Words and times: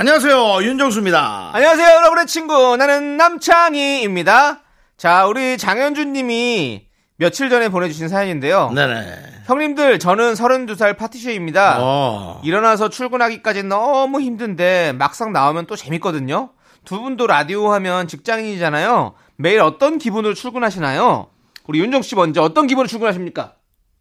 안녕하세요 0.00 0.62
윤정수입니다. 0.62 1.50
안녕하세요, 1.52 1.86
여러분의 1.86 2.26
친구. 2.26 2.74
나는 2.78 3.18
남창희입니다. 3.18 4.60
자, 4.96 5.26
우리 5.26 5.58
장현준 5.58 6.14
님이 6.14 6.86
며칠 7.16 7.50
전에 7.50 7.68
보내주신 7.68 8.08
사연인데요. 8.08 8.70
네네. 8.74 9.42
형님들, 9.44 9.98
저는 9.98 10.32
32살 10.32 10.96
파티쉐입니다. 10.96 11.80
어. 11.80 12.40
일어나서 12.42 12.88
출근하기까지 12.88 13.64
너무 13.64 14.22
힘든데 14.22 14.94
막상 14.94 15.34
나오면 15.34 15.66
또 15.66 15.76
재밌거든요. 15.76 16.48
두 16.86 17.02
분도 17.02 17.26
라디오 17.26 17.70
하면 17.74 18.08
직장인이잖아요. 18.08 19.12
매일 19.36 19.60
어떤 19.60 19.98
기분으로 19.98 20.32
출근하시나요? 20.32 21.26
우리 21.66 21.78
윤정 21.78 22.00
씨 22.00 22.14
먼저 22.14 22.40
어떤 22.40 22.66
기분으로 22.66 22.88
출근하십니까? 22.88 23.52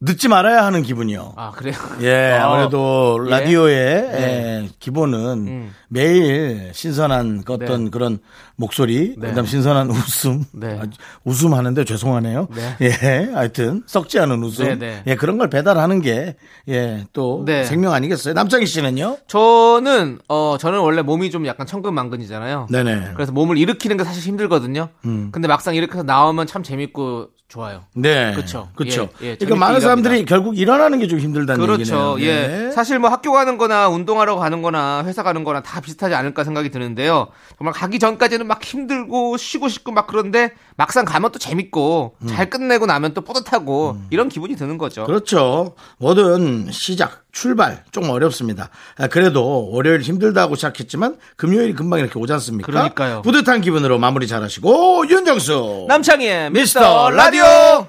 늦지 0.02 0.30
말아야 0.30 0.66
하는 0.66 0.81
기분이요. 0.81 1.34
아, 1.35 1.52
그래요? 1.52 1.76
예, 2.02 2.31
어. 2.31 2.45
아무래도 2.45 3.22
예. 3.25 3.30
라디오의 3.30 4.02
네. 4.11 4.22
예, 4.64 4.69
기본은 4.80 5.19
음. 5.47 5.75
매일 5.89 6.72
신선한 6.73 7.44
그 7.44 7.53
어떤 7.53 7.86
네. 7.86 7.89
그런 7.89 8.20
목소리, 8.55 9.16
네. 9.17 9.27
그다음 9.27 9.45
신선한 9.45 9.89
웃음, 9.89 10.45
네. 10.53 10.80
아, 10.80 10.86
웃음 11.25 11.53
하는데 11.53 11.83
죄송하네요. 11.83 12.47
네. 12.55 12.77
예, 13.03 13.31
하여튼 13.33 13.83
썩지 13.88 14.20
않은 14.20 14.42
웃음, 14.42 14.66
네, 14.66 14.75
네. 14.75 15.03
예 15.05 15.16
그런 15.16 15.38
걸 15.38 15.50
배달하는 15.50 16.02
게 16.02 16.38
예또 16.70 17.44
네. 17.45 17.66
생명 17.66 17.92
아니겠어요? 17.92 18.33
남창희 18.33 18.67
씨는요? 18.67 19.17
저는, 19.27 20.20
어, 20.30 20.55
저는 20.58 20.80
원래 20.80 21.02
몸이 21.02 21.30
좀 21.30 21.45
약간 21.45 21.67
천근만근이잖아요. 21.67 22.67
네네. 22.72 23.11
그래서 23.16 23.33
몸을 23.33 23.58
일으키는 23.58 23.97
게 23.97 24.05
사실 24.05 24.23
힘들거든요. 24.23 24.88
음. 25.03 25.30
근데 25.33 25.50
막상 25.50 25.75
일으켜서 25.75 26.03
나오면 26.03 26.47
참 26.47 26.64
재밌고 26.64 27.31
좋아요. 27.50 27.83
네, 27.94 28.31
그쵸. 28.36 28.69
그렇죠. 28.75 29.09
예, 29.23 29.31
예, 29.31 29.36
그러니까 29.36 29.55
많은 29.59 29.81
사람들이. 29.81 30.23
결국 30.25 30.58
일어나는 30.58 31.00
게 31.00 31.08
좀 31.08 31.17
힘들다는 31.17 31.59
그렇죠. 31.66 32.16
얘기네요. 32.19 32.19
예. 32.22 32.72
사실 32.72 33.00
뭐 33.00 33.09
학교 33.09 33.31
가는 33.31 33.58
거나 33.58 33.89
운동하러 33.89 34.36
가는 34.36 34.61
거나 34.61 35.03
회사 35.05 35.23
가는 35.23 35.44
거나 35.44 35.61
다 35.64 35.81
비슷하지 35.81 36.14
않을까 36.14 36.44
생각이 36.44 36.70
드는데요. 36.70 37.30
정말 37.58 37.73
가기 37.73 37.97
전까지는 37.97 38.45
막 38.45 38.64
힘들고 38.64 39.38
쉬고 39.38 39.67
싶고 39.67 39.92
막 39.92 40.05
그런데 40.05 40.52
막상 40.80 41.03
가면 41.03 41.33
또 41.33 41.39
재밌고 41.39 42.16
잘 42.30 42.49
끝내고 42.49 42.85
나면 42.85 43.13
또 43.13 43.19
뿌듯하고 43.19 43.97
이런 44.11 44.30
기분이 44.30 44.55
드는 44.55 44.77
거죠. 44.77 45.02
음. 45.02 45.08
그렇죠. 45.08 45.75
뭐든 45.97 46.71
시작, 46.71 47.25
출발 47.33 47.83
좀 47.91 48.09
어렵습니다. 48.09 48.69
아, 48.97 49.08
그래도 49.08 49.69
월요일 49.71 49.99
힘들다고 49.99 50.55
시작했지만 50.55 51.17
금요일이 51.36 51.73
금방 51.73 51.99
이렇게 51.99 52.17
오지 52.17 52.31
않습니까? 52.31 52.66
그러니까요. 52.71 53.23
뿌듯한 53.23 53.59
기분으로 53.59 53.99
마무리 53.99 54.25
잘하시고 54.25 55.09
윤정수 55.09 55.88
남창희의 55.89 56.52
미스터 56.52 57.09
라디오. 57.09 57.43
라디오. 57.43 57.88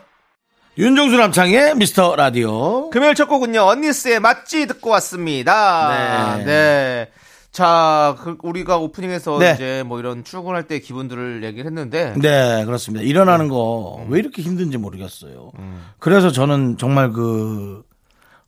윤정수 0.77 1.17
남창의 1.17 1.77
미스터 1.77 2.17
라디오. 2.17 2.91
금요일 2.91 3.15
첫 3.15 3.27
곡은요 3.27 3.63
언니스의 3.63 4.19
맛지 4.19 4.67
듣고 4.67 4.91
왔습니다. 4.91 6.37
네. 6.39 6.45
네. 6.45 7.09
자, 7.53 8.17
그 8.21 8.37
우리가 8.43 8.79
오프닝에서 8.79 9.39
네. 9.39 9.53
이제 9.55 9.83
뭐 9.85 9.99
이런 9.99 10.23
출근할 10.25 10.65
때 10.69 10.79
기분들을 10.79 11.43
얘기를 11.43 11.67
했는데 11.67 12.15
네, 12.21 12.65
그렇습니다. 12.65 13.05
일어나는 13.05 13.49
거 13.49 14.03
음. 14.05 14.13
왜 14.13 14.21
이렇게 14.21 14.41
힘든지 14.43 14.79
모르겠어요. 14.79 15.51
그래서 15.99 16.31
저는 16.31 16.77
정말 16.79 17.11
그 17.13 17.83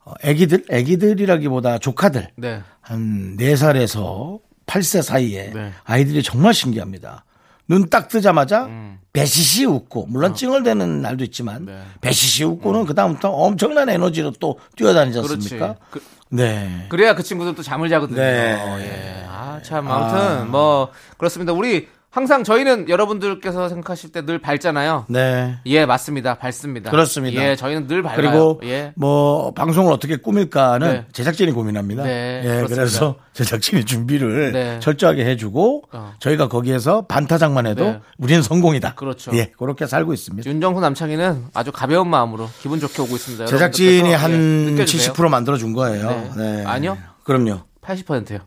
어, 0.05 0.13
애기들, 0.23 0.65
애기들이라기보다 0.71 1.79
조카들 1.79 2.29
네. 2.37 2.63
한 2.81 3.37
4살에서 3.39 4.41
8세 4.67 5.03
사이에 5.03 5.51
네. 5.53 5.73
아이들이 5.85 6.23
정말 6.23 6.55
신기합니다. 6.55 7.25
눈 7.69 7.89
딱 7.89 8.09
뜨자마자 8.09 8.67
음. 8.67 8.99
배시시 9.13 9.65
웃고 9.67 10.07
물론 10.07 10.35
찡얼대는 10.35 11.01
날도 11.03 11.25
있지만 11.25 11.57
어. 11.57 11.65
네. 11.67 11.73
음. 11.73 11.85
배시시 12.01 12.45
웃고는 12.45 12.87
그다음부터 12.87 13.31
엄청난 13.31 13.89
에너지로 13.89 14.33
또 14.41 14.59
뛰어다니지. 14.77 15.19
않습니까? 15.21 15.77
그, 15.91 16.01
네. 16.33 16.87
그래야 16.89 17.15
그 17.15 17.23
친구들도 17.23 17.63
잠을 17.63 17.91
자거든요. 17.91 18.17
네. 18.19 18.57
예. 18.81 19.27
아, 19.29 19.61
참, 19.63 19.87
아무튼, 19.91 20.51
뭐, 20.51 20.91
그렇습니다. 21.19 21.53
우리 21.53 21.89
항상 22.13 22.45
저희는 22.45 22.91
여러분들께서 22.91 23.71
생각하실 23.71 24.13
때 24.13 24.23
늘 24.23 24.39
밝잖아요. 24.39 25.07
네. 25.09 25.57
예, 25.65 25.87
맞습니다. 25.87 26.35
밝습니다. 26.37 26.91
그렇습니다. 26.91 27.43
예, 27.43 27.57
저희는 27.57 27.87
늘 27.89 28.03
밝아요. 28.03 28.17
그리고 28.17 28.61
예. 28.65 28.93
뭐 28.95 29.53
방송을 29.55 29.91
어떻게 29.93 30.17
꾸밀까는 30.17 30.93
네. 30.93 31.07
제작진이 31.13 31.53
고민합니다. 31.53 32.05
네, 32.05 32.41
예, 32.45 32.49
그렇습니다. 32.49 32.75
그래서 32.77 33.17
제작진이 33.33 33.85
준비를 33.87 34.53
네. 34.53 34.79
철저하게 34.81 35.25
해주고 35.25 35.85
어. 35.93 36.13
저희가 36.21 36.49
거기에서 36.49 37.07
반타작만 37.07 37.67
해도 37.67 37.85
네. 37.85 38.01
우리는 38.19 38.43
성공이다. 38.43 38.95
그렇죠. 38.95 39.33
예, 39.35 39.51
그렇게 39.59 39.87
살고 39.87 40.13
있습니다. 40.13 40.49
윤정수 40.49 40.81
남창희는 40.83 41.47
아주 41.55 41.73
가벼운 41.73 42.09
마음으로 42.09 42.49
기분 42.61 42.79
좋게 42.79 43.01
오고 43.03 43.17
있습니다. 43.17 43.47
제작진이 43.47 44.13
한 44.13 44.31
예, 44.33 44.37
느껴주세요. 44.73 45.15
70% 45.15 45.31
만들어 45.31 45.57
준 45.57 45.73
거예요. 45.73 46.31
네. 46.37 46.57
네. 46.59 46.65
아니요. 46.67 46.99
그럼요. 47.25 47.61
80%요. 47.81 48.41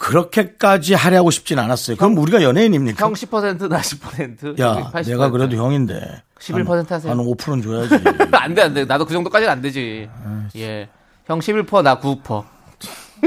그렇게까지 0.00 0.94
하려고 0.94 1.30
싶진 1.30 1.58
않았어요. 1.58 1.96
그럼 1.98 2.16
우리가 2.16 2.42
연예인입니까? 2.42 3.04
형 3.04 3.12
10%, 3.12 3.68
나 3.68 3.80
10%. 3.80 4.58
야, 4.58 4.90
80%. 4.94 5.06
내가 5.10 5.30
그래도 5.30 5.56
형인데. 5.56 6.22
11% 6.38 6.88
하세요. 6.88 7.12
한 7.12 7.18
5%는 7.18 7.62
줘야지. 7.62 8.04
안 8.32 8.54
돼, 8.54 8.62
안 8.62 8.72
돼. 8.74 8.84
나도 8.86 9.04
그 9.04 9.12
정도까지는 9.12 9.52
안 9.52 9.60
되지. 9.60 10.08
예. 10.56 10.88
형 11.26 11.38
11%, 11.38 11.82
나 11.82 12.00
9%. 12.00 12.44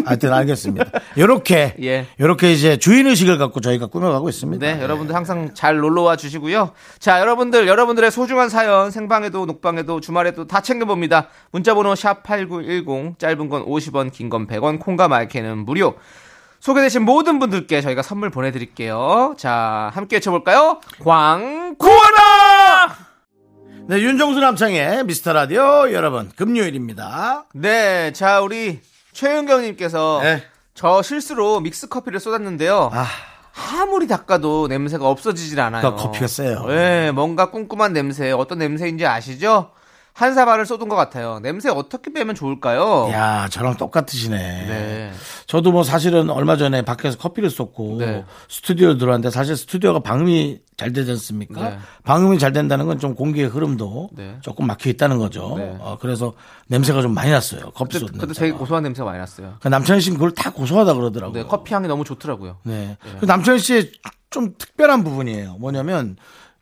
하여튼 0.04 0.34
알겠습니다. 0.34 0.86
요렇게. 1.20 1.76
예. 1.84 2.08
요렇게 2.20 2.52
이제 2.52 2.78
주인의식을 2.78 3.38
갖고 3.38 3.62
저희가 3.62 3.86
꾸며가고 3.86 4.28
있습니다. 4.30 4.66
네, 4.66 4.82
여러분들 4.82 5.14
항상 5.14 5.54
잘 5.54 5.78
놀러와 5.78 6.16
주시고요. 6.16 6.72
자, 6.98 7.20
여러분들, 7.20 7.68
여러분들의 7.68 8.10
소중한 8.10 8.50
사연, 8.50 8.90
생방에도, 8.90 9.46
녹방에도, 9.46 10.00
주말에도 10.02 10.48
다 10.48 10.62
챙겨봅니다. 10.62 11.28
문자번호 11.52 11.94
샵8910, 11.94 13.20
짧은 13.20 13.50
건 13.50 13.64
50원, 13.64 14.12
긴 14.12 14.30
건 14.32 14.48
100원, 14.48 14.80
콩과 14.80 15.08
마이크는 15.08 15.60
무료. 15.60 15.94
소개되신 16.64 17.04
모든 17.04 17.40
분들께 17.40 17.82
저희가 17.82 18.02
선물 18.02 18.30
보내드릴게요. 18.30 19.36
자, 19.38 19.92
함께 19.94 20.16
외쳐볼까요? 20.16 20.80
광고하라! 21.04 22.96
네, 23.90 24.00
윤정수 24.00 24.40
남창의 24.40 25.04
미스터 25.04 25.34
라디오 25.34 25.92
여러분, 25.92 26.32
금요일입니다. 26.38 27.44
네, 27.54 28.14
자, 28.14 28.40
우리 28.40 28.80
최은경님께서 29.12 30.22
네. 30.24 30.44
저 30.74 31.02
실수로 31.02 31.60
믹스 31.60 31.90
커피를 31.90 32.22
쏟았는데요. 32.22 32.92
아, 32.94 33.08
아무리 33.82 34.08
닦아도 34.08 34.70
냄새가 34.70 35.06
없어지질 35.06 35.60
않아요. 35.60 35.82
그러니까 35.82 36.02
커피가 36.02 36.28
세요. 36.28 36.64
네, 36.68 37.12
뭔가 37.12 37.52
쿰쿰한 37.52 37.92
냄새. 37.92 38.32
어떤 38.32 38.60
냄새인지 38.60 39.06
아시죠? 39.06 39.72
한 40.14 40.36
사발을 40.36 40.66
쏟은 40.68 40.90
것 40.90 40.96
같아요. 40.96 41.40
냄새 41.40 41.70
어떻게 41.70 42.14
빼면 42.14 42.36
좋을까요? 42.36 43.10
야, 43.12 43.48
저랑 43.50 43.78
똑같으시네. 43.78 44.38
네. 44.38 45.12
저도 45.48 45.72
뭐 45.72 45.84
사실은 45.84 46.30
얼마 46.30 46.56
전에 46.56 46.84
밖에서 46.84 47.18
커피를 47.18 47.50
쏟고 47.50 47.98
네. 47.98 48.24
스튜디오에 48.48 48.98
들어왔는데 49.00 49.32
사실 49.32 49.56
스튜디오가 49.58 50.00
방음이 50.00 50.60
잘 50.78 50.94
되지 50.94 51.10
않습니까? 51.12 51.70
네. 51.70 51.78
방음이 52.04 52.38
잘 52.40 52.52
된다는 52.54 52.86
건 52.86 52.94
좀 53.00 53.16
공기의 53.16 53.48
흐름도 53.48 54.12
네. 54.14 54.38
조금 54.42 54.68
막혀 54.68 54.90
있다는 54.92 55.18
거죠. 55.18 55.56
네. 55.58 55.76
어, 55.80 55.98
그래서 56.00 56.34
냄새가 56.68 57.02
좀 57.02 57.14
많이 57.16 57.32
났어요. 57.32 57.72
커피 57.74 57.98
쏟는 57.98 58.14
냄새가. 58.20 58.34
되게 58.40 58.52
고소한 58.52 58.84
냄새가 58.84 59.06
많이 59.06 59.18
났어요. 59.20 59.56
그 59.62 59.68
남창희 59.68 60.00
씨는 60.00 60.18
그걸 60.18 60.32
다 60.32 60.52
고소하다 60.52 60.94
그러더라고요. 60.94 61.42
네, 61.44 61.48
커피 61.50 61.74
향이 61.74 61.88
너무 61.88 62.04
좋더라고요. 62.04 62.58
네. 62.64 62.98
그 63.20 63.26
남창희 63.26 63.60
씨의 63.60 63.92
좀 64.30 64.54
특별한 64.58 65.04
부분이에요. 65.04 65.58
뭐냐면 65.60 66.18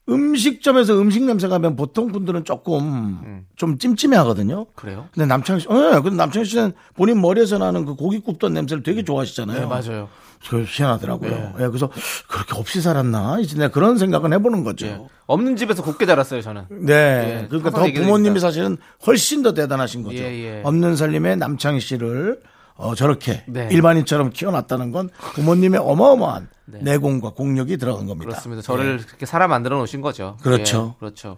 음식점에서 0.10 1.00
음식 1.00 1.24
냄새가 1.24 1.56
나면 1.58 1.76
보통 1.76 2.12
분들은 2.12 2.44
조금 2.44 2.80
음. 3.24 3.46
좀 3.56 3.78
찜찜해 3.78 4.18
하거든요. 4.18 4.66
그래요? 4.76 5.08
근데 5.14 5.26
남창희 5.28 5.62
씨, 5.62 5.68
예, 5.70 6.00
근데 6.02 6.16
남창희 6.16 6.46
씨는 6.46 6.74
본인 6.96 7.22
머리에서 7.22 7.58
나는 7.58 7.86
그 7.86 7.96
고기 7.96 8.20
굽던 8.20 8.54
냄새를 8.54 8.84
되게 8.84 9.04
좋아하시잖아요. 9.04 9.60
네, 9.60 9.66
맞아요. 9.66 10.10
그 10.50 10.66
희한하더라고요. 10.68 11.54
예, 11.60 11.68
그래서 11.68 11.88
그렇게 12.28 12.56
없이 12.56 12.82
살았나? 12.82 13.40
이제 13.42 13.56
내가 13.58 13.70
그런 13.70 14.00
생각은 14.00 14.34
해보는 14.34 14.64
거죠. 14.64 14.88
예. 14.88 15.00
없는 15.28 15.56
집에서 15.56 15.84
곱게 15.84 16.08
자랐어요, 16.08 16.42
저는. 16.42 16.64
네. 16.70 17.44
예, 17.44 17.48
그러니까 17.48 17.70
더 17.70 17.86
부모님이. 17.86 18.40
사실은 18.40 18.78
훨씬 19.06 19.44
더 19.44 19.54
대단하신 19.54 20.02
거죠. 20.02 20.18
예, 20.18 20.24
예. 20.24 20.62
없는 20.64 20.96
살림에 20.96 21.36
남창희 21.36 21.80
씨를 21.80 22.42
어, 22.82 22.96
저렇게 22.96 23.44
네. 23.46 23.68
일반인처럼 23.72 24.32
키워놨다는 24.32 24.92
건 24.92 25.10
부모님의 25.36 25.80
어마어마한 25.80 26.50
내공과 26.66 27.32
공력이 27.32 27.78
들어간 27.78 28.08
겁니다. 28.08 28.30
그렇습니다. 28.32 28.62
저를 28.64 28.98
그렇게 29.06 29.26
사람 29.26 29.52
만들어 29.52 29.78
놓으신 29.78 30.02
거죠. 30.02 30.38
그렇죠. 30.42 30.94
예, 30.96 31.00
그렇죠. 31.00 31.38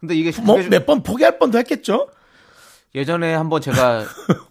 근데 0.00 0.14
이게 0.14 0.32
뭐 0.42 0.56
그게 0.56 0.62
좀- 0.62 0.70
몇번 0.70 1.02
포기할 1.02 1.38
뻔도 1.38 1.58
했겠죠? 1.58 2.08
예전에 2.94 3.34
한번 3.34 3.60
제가 3.60 4.04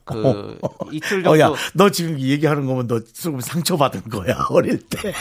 그 0.06 0.58
이틀 0.94 1.24
정도 1.24 1.32
어, 1.32 1.40
야, 1.40 1.52
너 1.74 1.90
지금 1.90 2.18
이 2.20 2.30
얘기하는 2.30 2.66
거면 2.68 2.88
너 2.88 3.00
조금 3.04 3.42
상처받은 3.42 4.04
거야, 4.04 4.46
어릴 4.52 4.80
때. 4.88 5.14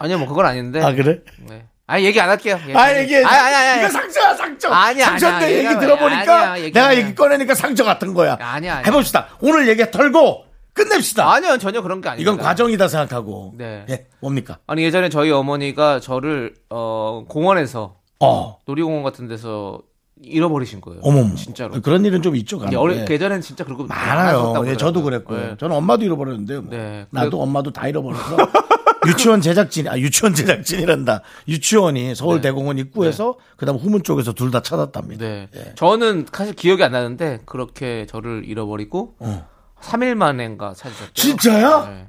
아니요 0.00 0.18
뭐 0.18 0.26
그건 0.28 0.44
아닌데. 0.46 0.82
아, 0.82 0.92
그래? 0.92 1.20
네. 1.48 1.66
아니 1.90 2.04
얘기 2.04 2.20
안 2.20 2.28
할게요. 2.28 2.58
예. 2.68 2.74
아, 2.74 2.98
얘기해. 2.98 3.24
아니 3.24 3.54
아니 3.54 3.54
아니. 3.70 3.80
이거 3.80 3.88
상처야, 3.90 4.34
상처. 4.34 4.68
아니야, 4.68 5.06
상처인데 5.06 5.44
아니야. 5.46 5.58
얘기 5.70 5.80
들어보니까 5.80 6.50
아니야, 6.52 6.58
얘기 6.64 6.72
내가. 6.72 6.94
얘기 6.96 7.14
꺼내니까 7.14 7.54
상처 7.54 7.82
같은 7.82 8.12
거야. 8.12 8.36
아니야, 8.38 8.74
아니야. 8.76 8.82
해봅시다. 8.86 9.28
오늘 9.40 9.66
얘기 9.68 9.90
털고 9.90 10.44
끝냅시다. 10.74 11.32
아니요 11.32 11.56
전혀 11.56 11.80
그런 11.80 12.02
게 12.02 12.10
아니에요. 12.10 12.22
이건 12.22 12.36
과정이다 12.36 12.88
생각하고. 12.88 13.54
네. 13.56 13.86
예, 13.88 14.06
뭡니까? 14.20 14.58
아니 14.66 14.82
예전에 14.84 15.08
저희 15.08 15.30
어머니가 15.30 15.98
저를 16.00 16.54
어 16.68 17.24
공원에서 17.26 17.96
어, 18.20 18.58
놀이공원 18.66 19.02
같은 19.02 19.26
데서 19.26 19.80
잃어버리신 20.20 20.82
거예요. 20.82 21.00
어머머. 21.04 21.34
진짜로. 21.36 21.80
그런 21.80 22.04
일은 22.04 22.20
좀 22.20 22.36
있죠, 22.36 22.58
간혹. 22.58 22.78
어릴 22.82 22.98
예. 22.98 23.06
예전엔 23.08 23.40
진짜 23.40 23.64
그러고 23.64 23.84
많아요. 23.86 24.36
많았었다고 24.38 24.68
예, 24.68 24.76
저도. 24.76 25.02
그랬고요. 25.02 25.40
예. 25.52 25.56
저는 25.58 25.74
엄마도 25.74 26.04
잃어버렸는데요. 26.04 26.62
뭐. 26.62 26.76
네. 26.76 27.06
나도 27.10 27.30
그리고- 27.30 27.42
엄마도 27.44 27.72
다 27.72 27.88
잃어버려서 27.88 28.36
유치원 29.06 29.40
제작진, 29.40 29.88
아 29.88 29.98
유치원 29.98 30.34
제작진이란다. 30.34 31.22
유치원이 31.46 32.14
서울 32.14 32.36
네. 32.36 32.42
대공원 32.48 32.78
입구에서 32.78 33.36
그다음 33.56 33.76
후문 33.76 34.02
쪽에서 34.02 34.32
둘 34.32 34.50
다 34.50 34.62
찾았답니다. 34.62 35.24
네. 35.24 35.48
예. 35.54 35.74
저는 35.76 36.26
사실 36.32 36.54
기억이 36.54 36.82
안 36.82 36.92
나는데 36.92 37.40
그렇게 37.46 38.06
저를 38.06 38.44
잃어버리고 38.46 39.16
어. 39.20 39.48
3일 39.80 40.14
만에인가 40.14 40.74
찾으셨대요. 40.74 41.12
진짜요? 41.12 41.86
네. 41.86 42.08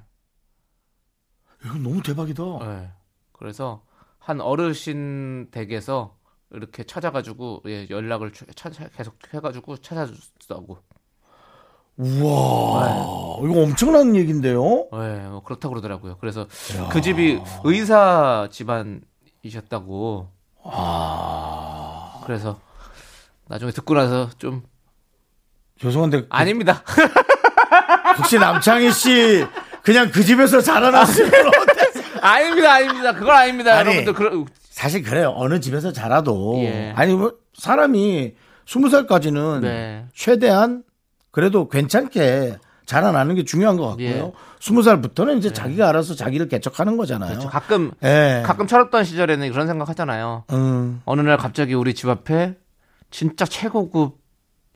이거 1.65 1.74
너무 1.75 2.01
대박이다. 2.01 2.44
네. 2.62 2.89
그래서 3.33 3.83
한 4.18 4.42
어르신 4.42 5.50
댁에서 5.51 6.15
이렇게 6.51 6.83
찾아가지고 6.83 7.62
예, 7.68 7.88
연락을 7.89 8.31
주- 8.31 8.45
찾아, 8.56 8.88
계속 8.95 9.18
해가지고 9.33 9.77
찾아줬다고. 9.77 10.80
우와, 11.99 13.39
이거 13.43 13.61
엄청난 13.61 14.15
얘긴데요. 14.15 14.61
네, 14.93 15.27
뭐 15.27 15.43
그렇다고 15.43 15.73
그러더라고요. 15.73 16.15
그래서 16.21 16.47
그 16.89 17.01
집이 17.01 17.41
의사 17.65 18.47
집안이셨다고. 18.51 20.29
아. 20.63 22.21
그래서 22.25 22.59
나중에 23.47 23.71
듣고 23.71 23.95
나서 23.95 24.29
좀 24.37 24.63
죄송한데 25.81 26.27
아닙니다. 26.29 26.83
혹시 28.17 28.39
남창희 28.39 28.91
씨 28.93 29.45
그냥 29.83 30.09
그 30.11 30.23
집에서 30.23 30.61
자라났으면 30.61 31.31
어땠어요? 31.47 32.19
아닙니다, 32.21 32.73
아닙니다. 32.75 33.13
그건 33.13 33.35
아닙니다, 33.35 33.73
아니, 33.77 33.89
여러분들. 33.89 34.13
그러, 34.13 34.45
사실 34.69 35.03
그래요. 35.03 35.33
어느 35.35 35.59
집에서 35.59 35.91
자라도 35.91 36.55
예. 36.59 36.93
아니 36.95 37.13
뭐 37.13 37.33
사람이 37.57 38.35
스무 38.65 38.89
살까지는 38.89 39.61
네. 39.61 40.05
최대한 40.13 40.83
그래도 41.31 41.67
괜찮게 41.69 42.57
자라나는 42.85 43.35
게 43.35 43.43
중요한 43.43 43.77
것 43.77 43.87
같고요. 43.89 44.07
예. 44.07 44.31
스무 44.59 44.81
살부터는 44.81 45.37
이제 45.37 45.53
자기가 45.53 45.89
알아서 45.89 46.15
자기를 46.15 46.47
개척하는 46.47 46.97
거잖아요. 46.97 47.29
그렇죠. 47.29 47.47
가끔 47.47 47.91
예. 48.03 48.41
가끔 48.43 48.65
철없던 48.65 49.03
시절에는 49.03 49.51
그런 49.51 49.67
생각 49.67 49.89
하잖아요. 49.89 50.45
음, 50.51 51.01
어느 51.05 51.21
날 51.21 51.37
갑자기 51.37 51.75
우리 51.75 51.93
집 51.93 52.09
앞에 52.09 52.55
진짜 53.11 53.45
최고급 53.45 54.17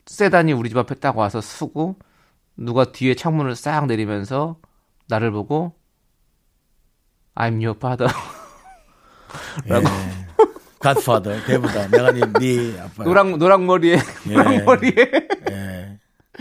세단이 0.06 0.52
우리 0.52 0.68
집 0.68 0.78
앞에 0.78 0.94
딱 0.96 1.16
와서 1.18 1.40
쓰고 1.40 1.96
누가 2.56 2.84
뒤에 2.84 3.14
창문을 3.14 3.56
싹 3.56 3.86
내리면서 3.86 4.58
나를 5.08 5.32
보고 5.32 5.74
I'm 7.34 7.54
your 7.54 7.74
father. 7.76 8.14
라고 9.66 9.86
갓파더 10.78 11.44
대부다. 11.46 11.88
내가 11.90 12.12
네, 12.12 12.20
네 12.38 12.80
아빠. 12.80 13.04
노랑 13.04 13.38
노랑 13.38 13.66
머리에 13.66 13.98
노랑 14.24 14.64
머리에 14.64 14.94
예. 14.98 15.28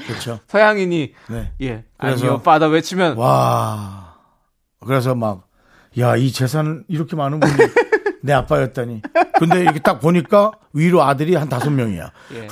그렇죠. 0.08 0.40
서양인이 0.48 1.14
네. 1.30 1.52
예 1.62 1.84
그래서- 2.00 2.36
father 2.36 2.74
외치면 2.74 3.18
와. 3.18 4.14
그래서 4.86 5.16
막, 5.16 5.48
야, 6.00 6.16
이 6.18 6.32
재산 6.32 6.84
이렇게 6.90 7.16
많은 7.16 7.40
분이 7.40 7.54
내 8.22 8.34
아빠였다니. 8.34 9.02
근데 9.40 9.62
이렇게 9.62 9.80
딱 9.80 10.00
보니까 10.00 10.52
위로 10.74 11.04
아들이 11.04 11.36
한 11.36 11.48
다섯 11.50 11.70
명이야. 11.70 12.12
예. 12.34 12.48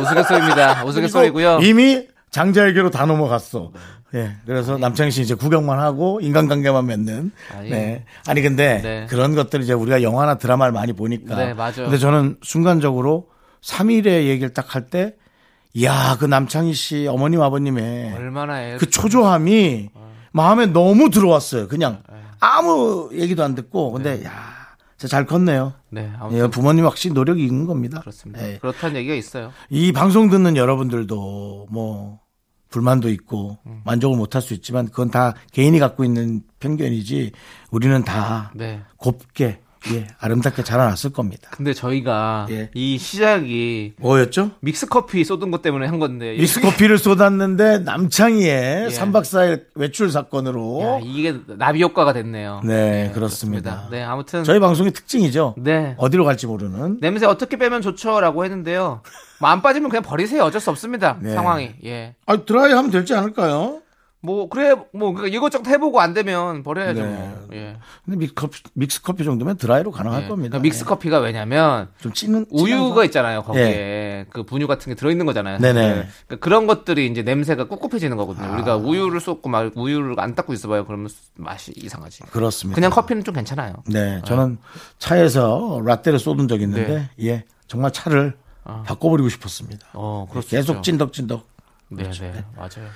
우스갯소리입니다. 0.00 0.84
우스갯소리고요. 0.86 1.58
이미 1.62 2.06
장자에게로 2.30 2.90
다 2.90 3.06
넘어갔어. 3.06 3.72
예. 4.14 4.32
그래서 4.46 4.76
남창희 4.78 5.10
씨 5.10 5.22
이제 5.22 5.34
구경만 5.34 5.78
하고 5.78 6.20
인간관계만 6.22 6.86
맺는. 6.86 7.32
아니. 7.56 7.70
네. 7.70 8.04
아니 8.26 8.42
근데 8.42 8.80
네. 8.82 9.06
그런 9.08 9.34
것들 9.34 9.62
이제 9.62 9.72
우리가 9.72 10.02
영화나 10.02 10.36
드라마를 10.36 10.72
많이 10.72 10.92
보니까. 10.92 11.36
네, 11.36 11.54
맞아요. 11.54 11.74
근데 11.76 11.98
저는 11.98 12.36
순간적으로 12.42 13.28
3일의 13.62 14.26
얘기를 14.26 14.52
딱 14.54 14.74
할 14.74 14.86
때, 14.86 15.14
이야, 15.74 16.16
그 16.18 16.24
남창희 16.24 16.74
씨 16.74 17.06
어머님 17.06 17.40
아버님의 17.42 18.14
얼마나 18.14 18.62
애그 18.62 18.90
초조함이 18.90 19.90
마음에 20.32 20.66
너무 20.66 21.10
들어왔어요. 21.10 21.68
그냥 21.68 22.02
네. 22.10 22.18
아무 22.40 23.10
얘기도 23.12 23.44
안 23.44 23.54
듣고. 23.54 23.92
근데 23.92 24.24
야, 24.24 24.32
진짜 24.96 25.08
잘 25.16 25.26
컸네요. 25.26 25.74
네, 25.90 26.10
예, 26.32 26.46
부모님 26.48 26.84
확실히 26.84 27.14
노력이 27.14 27.44
있는 27.44 27.66
겁니다. 27.66 28.00
그렇습니다. 28.00 28.46
예. 28.46 28.58
그렇다는 28.58 28.96
얘기가 28.96 29.14
있어요. 29.14 29.52
이 29.68 29.92
방송 29.92 30.28
듣는 30.28 30.56
여러분들도 30.56 31.68
뭐 31.70 32.20
불만도 32.68 33.08
있고 33.10 33.58
음. 33.66 33.82
만족을 33.84 34.16
못할 34.16 34.42
수 34.42 34.54
있지만 34.54 34.86
그건 34.86 35.10
다 35.10 35.34
개인이 35.52 35.76
갖고 35.78 36.04
있는 36.04 36.42
편견이지 36.60 37.32
우리는 37.70 38.04
다 38.04 38.52
네. 38.54 38.82
곱게 38.96 39.60
예, 39.92 40.06
아름답게 40.18 40.62
자라났을 40.62 41.10
겁니다. 41.10 41.50
근데 41.52 41.72
저희가 41.72 42.46
예. 42.50 42.70
이 42.74 42.98
시작이 42.98 43.94
뭐였죠? 43.98 44.52
믹스 44.60 44.86
커피 44.86 45.24
쏟은 45.24 45.50
것 45.50 45.62
때문에 45.62 45.86
한 45.86 45.98
건데 45.98 46.36
미스커피를 46.36 46.98
쏟았는데 46.98 47.78
남창희의 47.80 48.84
예. 48.84 48.88
3박 48.88 49.22
4일 49.22 49.64
외출 49.74 50.10
사건으로 50.10 50.80
야, 50.82 50.98
이게 51.02 51.34
나비 51.46 51.82
효과가 51.82 52.12
됐네요. 52.12 52.60
네, 52.64 53.10
그렇습니다. 53.14 53.88
네, 53.90 54.02
아무튼 54.02 54.44
저희 54.44 54.58
방송의 54.60 54.92
특징이죠. 54.92 55.54
네. 55.58 55.94
어디로 55.98 56.24
갈지 56.24 56.46
모르는 56.46 56.98
냄새 57.00 57.26
어떻게 57.26 57.56
빼면 57.56 57.82
좋죠라고 57.82 58.44
했는데요. 58.44 59.02
뭐 59.40 59.50
안 59.50 59.62
빠지면 59.62 59.88
그냥 59.90 60.02
버리세요. 60.02 60.44
어쩔 60.44 60.60
수 60.60 60.70
없습니다. 60.70 61.16
네. 61.20 61.32
상황이. 61.34 61.70
예. 61.84 62.14
아, 62.26 62.36
드라이 62.36 62.72
하면 62.72 62.90
되지 62.90 63.14
않을까요? 63.14 63.79
뭐 64.22 64.48
그래 64.48 64.74
뭐 64.92 65.12
그러니까 65.12 65.28
이것저것 65.28 65.66
해보고 65.68 66.00
안 66.00 66.12
되면 66.12 66.62
버려야죠. 66.62 67.02
네. 67.02 67.08
뭐. 67.08 67.48
예. 67.54 67.76
근데 68.04 68.18
믹스 68.18 68.34
커피, 68.34 68.62
믹스 68.74 69.02
커피 69.02 69.24
정도면 69.24 69.56
드라이로 69.56 69.90
가능할 69.90 70.24
예. 70.24 70.28
겁니다. 70.28 70.50
그러니까 70.50 70.62
믹스 70.62 70.84
커피가 70.84 71.20
왜냐면 71.20 71.88
예. 71.90 72.02
좀 72.02 72.12
찌는 72.12 72.46
우유가 72.50 73.04
있잖아요. 73.06 73.42
거기에 73.42 74.26
그 74.30 74.42
분유 74.42 74.66
같은 74.66 74.90
게 74.90 74.94
들어있는 74.94 75.24
거잖아요. 75.24 75.58
네네. 75.58 75.88
그러니까 76.26 76.36
그런 76.40 76.66
것들이 76.66 77.06
이제 77.06 77.22
냄새가 77.22 77.68
꿉꿉해지는 77.68 78.16
거거든요. 78.18 78.52
우리가 78.52 78.76
우유를 78.76 79.20
쏟고 79.20 79.48
막 79.48 79.72
우유를 79.74 80.20
안 80.20 80.34
닦고 80.34 80.52
있어봐요. 80.52 80.84
그러면 80.84 81.08
맛이 81.36 81.72
이상하지. 81.74 82.24
그렇습니다. 82.24 82.74
그냥 82.74 82.90
커피는 82.90 83.24
좀 83.24 83.34
괜찮아요. 83.34 83.74
네, 83.86 84.20
저는 84.26 84.58
차에서 84.98 85.80
라떼를 85.84 86.18
쏟은 86.18 86.46
적이 86.46 86.64
있는데, 86.64 87.08
예, 87.22 87.44
정말 87.66 87.92
차를 87.92 88.36
바꿔버리고 88.64 89.28
싶었습니다. 89.30 89.88
어, 89.94 90.26
그렇죠. 90.30 90.48
계속 90.48 90.82
찐덕찐덕. 90.82 91.48
네, 91.88 92.10
네, 92.10 92.44
맞아요. 92.54 92.88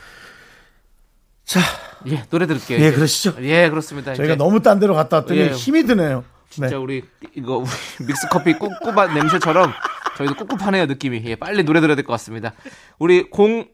자, 1.45 1.61
예, 2.07 2.23
노래 2.31 2.47
들을게요. 2.47 2.79
예, 2.79 2.89
이제. 2.89 2.97
그러시죠. 2.97 3.35
예, 3.41 3.69
그렇습니다. 3.71 4.15
저희가 4.15 4.35
이제 4.35 4.37
너무 4.37 4.61
딴 4.61 4.79
데로 4.79 4.95
갔다 4.95 5.19
왔더니 5.19 5.41
예. 5.41 5.49
힘이 5.49 5.85
드네요. 5.85 6.25
진짜 6.51 6.71
네. 6.71 6.77
우리 6.77 7.03
이거 7.35 7.57
우리 7.59 7.69
믹스 8.07 8.29
커피 8.29 8.55
꿉꿉한 8.59 9.15
냄새처럼 9.15 9.73
저희도 10.17 10.35
꿉꿉하네요 10.37 10.87
느낌이. 10.87 11.23
예, 11.25 11.37
빨리 11.37 11.63
노래 11.65 11.81
들어야 11.81 11.97
될 11.97 12.05
것 12.05 12.13
같습니다. 12.15 12.53
우리 12.99 13.29
0 13.37 13.67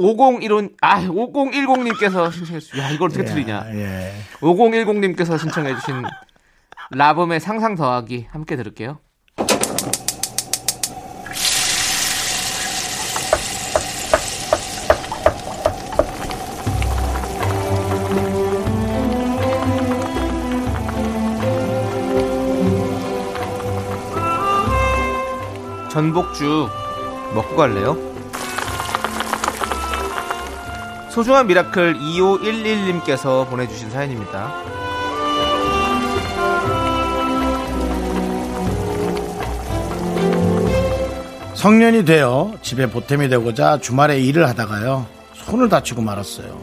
5015, 0.00 0.76
아, 0.80 1.00
5010님께서 1.02 2.32
신청해 2.32 2.60
주신, 2.60 2.78
야, 2.78 2.88
이걸 2.90 3.08
어떻게 3.08 3.24
틀리냐. 3.24 3.64
예. 3.74 4.12
5010님께서 4.40 5.36
신청해 5.36 5.74
주신 5.74 6.04
라붐의 6.92 7.40
상상 7.40 7.74
더하기 7.74 8.28
함께 8.30 8.54
들을게요. 8.54 9.00
전복죽 25.98 26.70
먹고 27.34 27.56
갈래요? 27.56 27.96
소중한 31.10 31.48
미라클 31.48 31.98
2511님께서 31.98 33.48
보내주신 33.50 33.90
사연입니다. 33.90 34.62
성년이 41.54 42.04
되어 42.04 42.54
집에 42.62 42.88
보탬이 42.88 43.28
되고자 43.28 43.78
주말에 43.78 44.20
일을 44.20 44.46
하다가요. 44.46 45.04
손을 45.34 45.68
다치고 45.68 46.00
말았어요. 46.00 46.60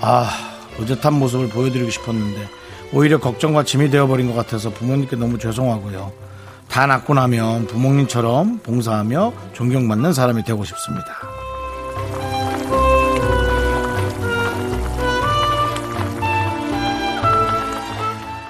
아, 0.00 0.30
의젓한 0.78 1.12
모습을 1.14 1.48
보여드리고 1.48 1.90
싶었는데 1.90 2.48
오히려 2.92 3.18
걱정과 3.18 3.64
짐이 3.64 3.90
되어버린 3.90 4.28
것 4.28 4.36
같아서 4.36 4.70
부모님께 4.70 5.16
너무 5.16 5.40
죄송하고요. 5.40 6.33
다 6.74 6.86
낳고 6.86 7.14
나면 7.14 7.68
부모님처럼 7.68 8.58
봉사하며 8.64 9.32
존경받는 9.52 10.12
사람이 10.12 10.42
되고 10.42 10.64
싶습니다. 10.64 11.06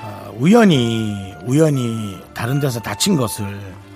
어, 0.02 0.34
우연히 0.38 1.34
우연히 1.44 2.18
다른 2.32 2.60
데서 2.60 2.80
다친 2.80 3.18
것을 3.18 3.44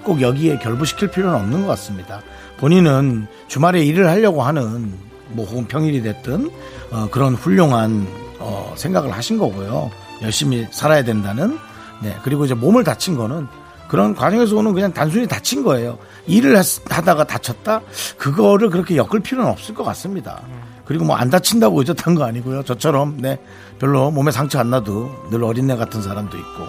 꼭 0.02 0.20
여기에 0.20 0.58
결부시킬 0.58 1.10
필요는 1.10 1.34
없는 1.34 1.62
것 1.62 1.68
같습니다. 1.68 2.20
본인은 2.58 3.28
주말에 3.46 3.82
일을 3.82 4.10
하려고 4.10 4.42
하는 4.42 4.92
뭐 5.28 5.46
혹은 5.46 5.66
평일이 5.66 6.02
됐든 6.02 6.50
어, 6.90 7.08
그런 7.10 7.34
훌륭한 7.34 8.06
어, 8.40 8.74
생각을 8.76 9.10
하신 9.10 9.38
거고요. 9.38 9.90
열심히 10.20 10.66
살아야 10.70 11.02
된다는 11.02 11.58
네 12.02 12.14
그리고 12.22 12.44
이제 12.44 12.52
몸을 12.52 12.84
다친 12.84 13.16
거는 13.16 13.48
그런 13.88 14.14
과정에서 14.14 14.56
오는 14.56 14.72
그냥 14.74 14.92
단순히 14.92 15.26
다친 15.26 15.62
거예요. 15.62 15.98
일을 16.26 16.56
했- 16.58 16.80
하다가 16.90 17.24
다쳤다 17.24 17.80
그거를 18.18 18.70
그렇게 18.70 18.96
엮을 18.96 19.20
필요는 19.20 19.50
없을 19.50 19.74
것 19.74 19.82
같습니다. 19.84 20.42
그리고 20.84 21.04
뭐 21.04 21.16
안 21.16 21.30
다친다고 21.30 21.78
의젓한 21.80 22.14
거 22.14 22.24
아니고요. 22.24 22.62
저처럼 22.64 23.16
네 23.18 23.38
별로 23.78 24.10
몸에 24.10 24.30
상처 24.30 24.58
안 24.58 24.70
나도 24.70 25.10
늘 25.30 25.42
어린애 25.44 25.76
같은 25.76 26.02
사람도 26.02 26.36
있고 26.36 26.64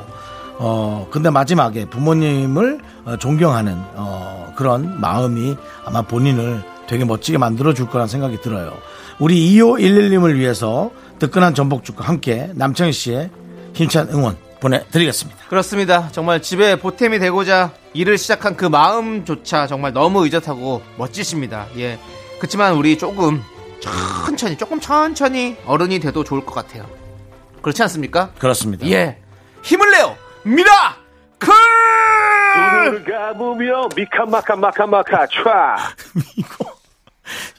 어, 0.61 1.07
근데 1.11 1.29
마지막에 1.29 1.85
부모님을 1.85 2.79
어, 3.05 3.17
존경하는 3.17 3.77
어, 3.95 4.53
그런 4.57 4.99
마음이 4.99 5.55
아마 5.85 6.01
본인을 6.01 6.61
되게 6.87 7.05
멋지게 7.05 7.37
만들어 7.37 7.73
줄 7.73 7.87
거란 7.87 8.07
생각이 8.07 8.41
들어요. 8.41 8.73
우리 9.19 9.53
2511님을 9.57 10.35
위해서 10.35 10.91
뜨끈한 11.19 11.53
전복죽과 11.53 12.05
함께 12.05 12.49
남창희 12.55 12.91
씨의 12.91 13.29
힘찬 13.73 14.09
응원 14.11 14.35
보내드리겠습니다. 14.59 15.45
그렇습니다. 15.47 16.09
정말 16.11 16.41
집에 16.41 16.75
보탬이 16.77 17.19
되고자 17.19 17.71
일을 17.93 18.17
시작한 18.17 18.55
그 18.57 18.65
마음조차 18.65 19.67
정말 19.67 19.93
너무 19.93 20.23
의젓하고 20.25 20.81
멋지십니다. 20.97 21.67
예. 21.77 21.97
그렇지만 22.37 22.73
우리 22.75 22.97
조금 22.97 23.41
천천히, 23.79 24.57
조금 24.57 24.79
천천히 24.79 25.57
어른이 25.65 25.99
돼도 25.99 26.23
좋을 26.23 26.45
것 26.45 26.53
같아요. 26.53 26.85
그렇지 27.61 27.81
않습니까? 27.83 28.31
그렇습니다. 28.37 28.85
예. 28.87 29.17
힘을 29.63 29.91
내요! 29.91 30.15
미라클! 30.43 31.53
눈을 32.85 33.03
감으며 33.05 33.89
미카마카 33.95 34.55
마카마카 34.55 35.27
촤 35.27 35.77
이거, 36.37 36.73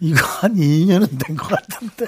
이거 0.00 0.26
한 0.40 0.54
2년은 0.54 1.25
된 1.26 1.37
것 1.37 1.49
같은데. 1.49 2.07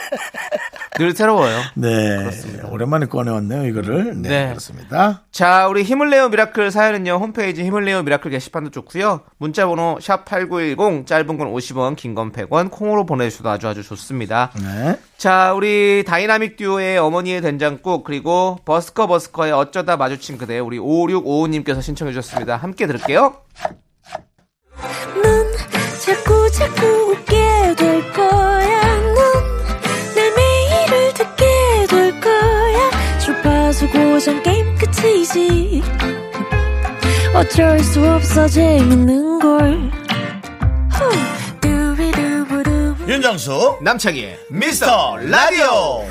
늘 1.03 1.17
새로워요. 1.17 1.61
네. 1.75 2.31
오랜만에 2.71 3.07
꺼내왔네요, 3.07 3.67
이거를. 3.67 4.21
네, 4.23 4.29
네. 4.29 4.49
그렇습니다. 4.51 5.25
자, 5.33 5.67
우리 5.67 5.83
힘을 5.83 6.11
내요 6.11 6.29
미라클 6.29 6.71
사연은요, 6.71 7.15
홈페이지 7.17 7.65
힘을 7.65 7.85
내요 7.85 8.05
미라클 8.05 8.31
게시판도 8.31 8.71
좋고요 8.71 9.23
문자 9.39 9.67
번호 9.67 9.99
샵 10.01 10.25
8910, 10.25 11.07
짧은 11.07 11.39
건 11.39 11.53
50원, 11.53 11.97
긴 11.97 12.15
건 12.15 12.31
100원, 12.31 12.71
콩으로 12.71 13.05
보내 13.05 13.29
주셔도 13.29 13.51
아주 13.51 13.67
아주 13.67 13.83
좋습니다. 13.83 14.53
네. 14.63 14.97
자, 15.17 15.53
우리 15.55 16.05
다이나믹 16.07 16.57
듀오의 16.57 16.99
어머니의 16.99 17.41
된장국, 17.41 18.05
그리고 18.05 18.59
버스커 18.65 19.09
버스커의 19.09 19.51
어쩌다 19.53 19.97
마주친 19.97 20.39
그대, 20.39 20.61
우리 20.61 20.79
5655 20.79 21.49
님께서 21.49 21.81
신청해 21.81 22.13
주셨습니다. 22.13 22.57
함께 22.57 22.87
들을게요. 22.87 23.35
넌 25.23 25.53
자꾸 26.05 26.51
자꾸 26.53 26.87
웃게 27.11 27.75
될 27.77 28.13
거야. 28.13 28.83
주파수 33.73 33.89
고정 33.89 34.43
게임 34.43 34.77
끝이지. 34.77 35.83
어쩔 37.35 37.79
수 37.81 38.07
없어 38.07 38.47
재밌는 38.47 39.39
걸. 39.39 39.91
윤정수, 43.09 43.79
남창희의 43.83 44.39
미스터 44.51 45.17
라디오. 45.17 46.05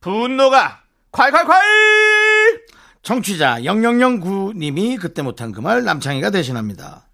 분노가 0.00 0.80
콸콸콸! 1.12 2.15
청취자 3.06 3.60
0009님이 3.60 4.98
그때 5.00 5.22
못한 5.22 5.52
그 5.52 5.60
말 5.60 5.84
남창희가 5.84 6.30
대신합니다. 6.30 7.06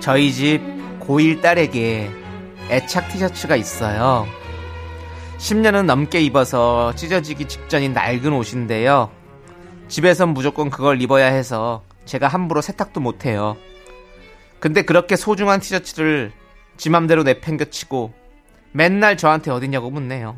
저희 0.00 0.32
집 0.32 0.60
고1 0.98 1.40
딸에게 1.40 2.10
애착 2.70 3.08
티셔츠가 3.12 3.54
있어요. 3.54 4.26
10년은 5.38 5.84
넘게 5.84 6.20
입어서 6.22 6.92
찢어지기 6.96 7.44
직전인 7.46 7.92
낡은 7.92 8.32
옷인데요. 8.32 9.12
집에선 9.88 10.30
무조건 10.30 10.70
그걸 10.70 11.00
입어야 11.00 11.26
해서 11.26 11.82
제가 12.04 12.28
함부로 12.28 12.60
세탁도 12.60 13.00
못해요. 13.00 13.56
근데 14.60 14.82
그렇게 14.82 15.16
소중한 15.16 15.60
티셔츠를 15.60 16.32
지 16.76 16.90
맘대로 16.90 17.22
내팽겨치고 17.22 18.12
맨날 18.72 19.16
저한테 19.16 19.50
어디냐고 19.50 19.90
묻네요. 19.90 20.36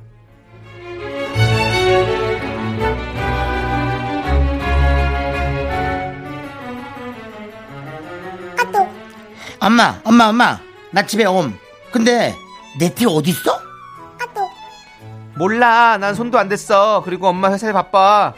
엄마, 9.60 10.00
엄마, 10.04 10.28
엄마. 10.28 10.58
나 10.90 11.04
집에 11.04 11.24
옴. 11.26 11.56
근데 11.92 12.34
내 12.78 12.94
티 12.94 13.06
어딨어? 13.06 13.60
몰라, 15.36 15.96
난 15.98 16.14
손도 16.14 16.38
안 16.38 16.48
댔어. 16.48 17.02
그리고 17.04 17.28
엄마 17.28 17.50
회사에 17.50 17.72
바빠. 17.72 18.34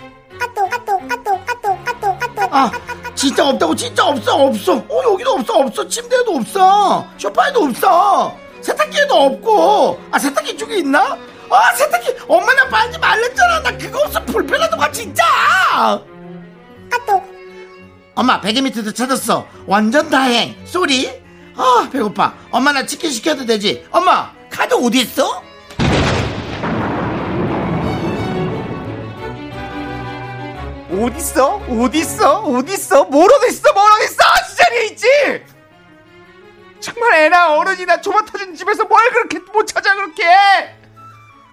아, 2.55 2.71
진짜 3.15 3.49
없다고 3.49 3.75
진짜 3.75 4.05
없어 4.05 4.35
없어. 4.37 4.75
어 4.75 5.03
여기도 5.13 5.31
없어 5.33 5.55
없어. 5.55 5.89
침대에도 5.89 6.37
없어. 6.37 7.07
소파에도 7.17 7.65
없어. 7.65 8.37
세탁기에도 8.61 9.15
없고. 9.15 10.01
아 10.11 10.19
세탁기 10.19 10.57
쪽에 10.59 10.77
있나? 10.79 11.17
아 11.51 11.75
세탁기 11.75 12.15
엄마 12.29 12.53
나 12.55 12.69
빨지 12.69 12.99
말랬잖아. 12.99 13.61
나 13.63 13.77
그거 13.79 14.01
없어 14.05 14.23
불편하다고 14.27 14.93
진짜. 14.93 15.25
엄마 18.15 18.39
베개 18.43 18.61
밑에도 18.61 18.93
찾았어. 18.93 19.47
완전 19.67 20.11
다행. 20.11 20.55
Sorry. 20.67 21.11
아 21.57 21.89
배고파. 21.91 22.35
엄마 22.51 22.73
나 22.73 22.85
치킨 22.85 23.11
시켜도 23.11 23.47
되지? 23.47 23.87
엄마 23.91 24.31
카드 24.51 24.75
어디 24.75 25.01
있어? 25.01 25.43
어딨어? 31.03 31.57
어딨어? 31.69 32.39
어딨어? 32.41 33.05
뭘 33.05 33.31
어딨어? 33.33 34.23
지자리에 34.51 34.85
있지? 34.87 35.07
정말 36.81 37.15
애나 37.15 37.55
어른이나 37.57 38.01
좁아 38.01 38.25
터진 38.25 38.55
집에서 38.55 38.85
뭘 38.85 39.11
그렇게 39.11 39.39
못 39.53 39.67
찾아 39.67 39.95
그렇게 39.95 40.25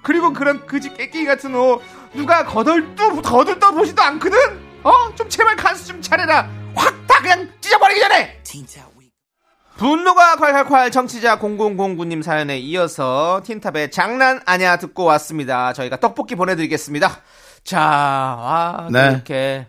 그리고 0.04 0.34
그런 0.34 0.66
그지 0.66 0.94
깨끼 0.96 1.26
같은 1.26 1.54
옷 1.56 1.82
누가 2.14 2.46
거들떠 2.46 3.22
거들떠 3.22 3.72
보지도 3.72 4.02
않거든 4.02 4.38
어? 4.84 5.14
좀 5.16 5.30
제발 5.30 5.56
간수 5.56 5.86
좀 5.88 6.02
차려라 6.02 6.50
확 6.76 7.00
다 7.08 7.22
그냥 7.22 7.50
찢어버리기 7.60 8.00
전에 8.00 8.40
분노가 9.78 10.36
콸콸콸 10.36 10.92
청취자 10.92 11.40
0009님 11.40 12.22
사연에 12.24 12.58
이어서 12.60 13.42
틴탑의 13.46 13.92
장난 13.92 14.42
아냐 14.46 14.78
듣고 14.78 15.04
왔습니다 15.06 15.74
저희가 15.74 15.98
떡볶이 15.98 16.36
보내드리겠습니다 16.36 17.22
자, 17.70 17.80
아, 17.84 18.88
또 18.88 18.98
네. 18.98 19.12
이렇게 19.12 19.68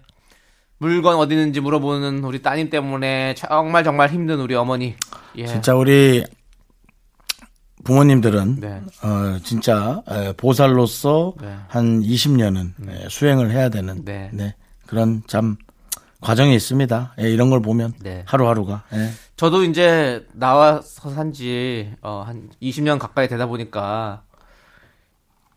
물건 0.78 1.16
어디 1.16 1.34
있는지 1.34 1.60
물어보는 1.60 2.24
우리 2.24 2.40
따님 2.40 2.70
때문에 2.70 3.34
정말 3.34 3.84
정말 3.84 4.08
힘든 4.08 4.40
우리 4.40 4.54
어머니. 4.54 4.96
예. 5.36 5.46
진짜 5.46 5.74
우리 5.74 6.24
부모님들은 7.84 8.60
네. 8.60 8.80
어 9.02 9.38
진짜 9.44 10.02
에, 10.08 10.32
보살로서 10.32 11.34
네. 11.42 11.54
한 11.68 12.00
20년은 12.00 13.10
수행을 13.10 13.50
해야 13.50 13.68
되는 13.68 14.02
네. 14.02 14.30
네. 14.32 14.54
그런 14.86 15.22
참 15.26 15.58
과정이 16.22 16.54
있습니다. 16.54 17.16
예, 17.20 17.30
이런 17.30 17.50
걸 17.50 17.60
보면 17.60 17.92
네. 18.00 18.22
하루하루가 18.26 18.84
예. 18.94 19.10
저도 19.36 19.62
이제 19.64 20.26
나와서 20.32 21.10
산지 21.10 21.94
어, 22.00 22.24
한 22.26 22.48
20년 22.62 22.98
가까이 22.98 23.28
되다 23.28 23.44
보니까 23.44 24.22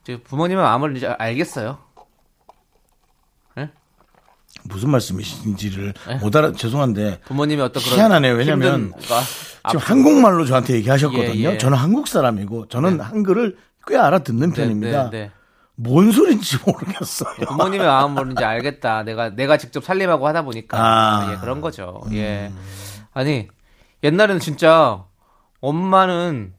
이제 0.03 0.21
부모님의 0.21 0.61
마음을 0.61 0.97
이제 0.97 1.07
알겠어요. 1.07 1.92
예? 4.57 4.61
무슨 4.65 4.89
말씀이신지를 4.91 5.93
못 6.21 6.35
알아 6.35 6.53
죄송한데 6.53 7.19
부모님이 7.25 7.61
어떤 7.61 7.81
그런 7.83 7.97
희한하네요. 7.97 8.33
왜냐면 8.35 8.93
지금 8.99 9.15
앞- 9.63 9.89
한국말로 9.89 10.45
저한테 10.45 10.75
얘기하셨거든요. 10.75 11.49
예, 11.49 11.53
예. 11.53 11.57
저는 11.57 11.77
한국 11.77 12.07
사람이고 12.07 12.67
저는 12.67 12.99
한글을 12.99 13.57
꽤 13.87 13.97
알아듣는 13.97 14.49
네, 14.51 14.55
편입니다. 14.55 15.09
네, 15.09 15.17
네. 15.19 15.31
뭔 15.75 16.11
소린지 16.11 16.57
모르겠어요. 16.65 17.35
부모님의 17.47 17.85
마음 17.87 18.11
모르는지 18.13 18.43
알겠다. 18.43 19.03
내가 19.03 19.29
내가 19.29 19.57
직접 19.57 19.83
살림하고 19.83 20.27
하다 20.27 20.43
보니까 20.43 20.77
아. 20.79 21.31
예, 21.31 21.37
그런 21.37 21.61
거죠. 21.61 22.01
예. 22.13 22.51
아니 23.13 23.47
옛날에는 24.03 24.39
진짜 24.39 25.03
엄마는 25.61 26.53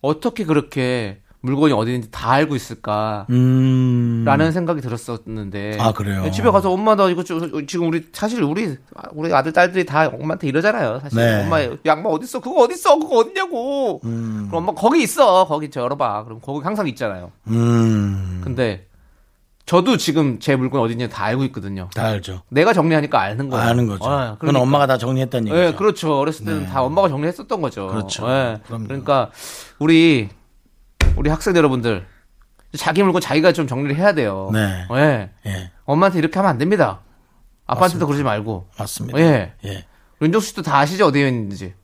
어떻게 0.00 0.44
그렇게 0.44 1.21
물건이 1.44 1.72
어디 1.72 1.90
있는지 1.90 2.10
다 2.12 2.30
알고 2.32 2.54
있을까? 2.54 3.26
음. 3.30 4.22
라는 4.24 4.52
생각이 4.52 4.80
들었었는데. 4.80 5.76
아, 5.80 5.92
그래요? 5.92 6.30
집에 6.30 6.48
가서 6.50 6.70
엄마 6.70 6.94
나 6.94 7.08
이거 7.08 7.24
좀- 7.24 7.66
지금 7.66 7.88
우리 7.88 8.06
사실 8.12 8.42
우리 8.44 8.76
우리 9.12 9.34
아들 9.34 9.52
딸들이 9.52 9.84
다 9.84 10.06
엄마한테 10.08 10.46
이러잖아요. 10.46 11.00
사실 11.02 11.18
네. 11.18 11.42
엄마 11.42 11.58
양말 11.84 12.12
어디 12.12 12.24
있어? 12.24 12.40
그거 12.40 12.62
어디 12.62 12.74
있어? 12.74 12.96
그거 12.96 13.16
어디냐고. 13.18 14.00
음. 14.04 14.46
그럼 14.48 14.68
엄마 14.68 14.72
거기 14.80 15.02
있어. 15.02 15.46
거기 15.46 15.68
저 15.68 15.80
열어봐. 15.80 16.24
그럼 16.24 16.40
거기 16.40 16.60
항상 16.64 16.86
있잖아요. 16.86 17.32
음. 17.48 18.40
근데 18.44 18.86
저도 19.66 19.96
지금 19.96 20.38
제 20.38 20.54
물건 20.54 20.80
어디 20.82 20.92
있는지 20.92 21.12
다 21.12 21.24
알고 21.24 21.42
있거든요. 21.46 21.88
다 21.94 22.04
알죠. 22.06 22.42
내가 22.50 22.72
정리하니까 22.72 23.20
아는 23.20 23.48
거예요. 23.48 23.64
아는 23.68 23.86
거죠. 23.88 24.04
어, 24.04 24.08
그건 24.08 24.36
그러니까. 24.38 24.60
엄마가 24.60 24.86
다 24.86 24.96
정리했다는 24.98 25.48
얘기죠. 25.48 25.64
예, 25.64 25.72
그렇죠. 25.72 26.18
어렸을 26.20 26.44
때는 26.46 26.66
다 26.66 26.82
엄마가 26.82 27.08
정리했었던 27.08 27.60
거죠. 27.60 27.88
그렇죠. 27.88 28.28
예. 28.28 28.58
그럼요. 28.66 28.84
그러니까 28.86 29.30
우리 29.80 30.28
우리 31.16 31.30
학생 31.30 31.56
여러분들 31.56 32.06
자기 32.76 33.02
물건 33.02 33.20
자기가 33.20 33.52
좀 33.52 33.66
정리를 33.66 33.96
해야 33.96 34.14
돼요. 34.14 34.50
네. 34.52 34.86
예. 34.94 35.30
예, 35.46 35.70
엄마한테 35.84 36.18
이렇게 36.18 36.38
하면 36.38 36.50
안 36.50 36.58
됩니다. 36.58 37.00
아빠한테도 37.66 38.06
그러지 38.06 38.22
말고. 38.22 38.68
맞습니다. 38.78 39.18
예. 39.18 39.52
예. 39.64 39.84
윤정수 40.20 40.48
씨도 40.48 40.62
다 40.62 40.78
아시죠? 40.78 41.06
어디에 41.06 41.28
있는지. 41.28 41.74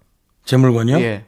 제 0.45 0.57
물건이요? 0.57 0.99
예. 1.01 1.25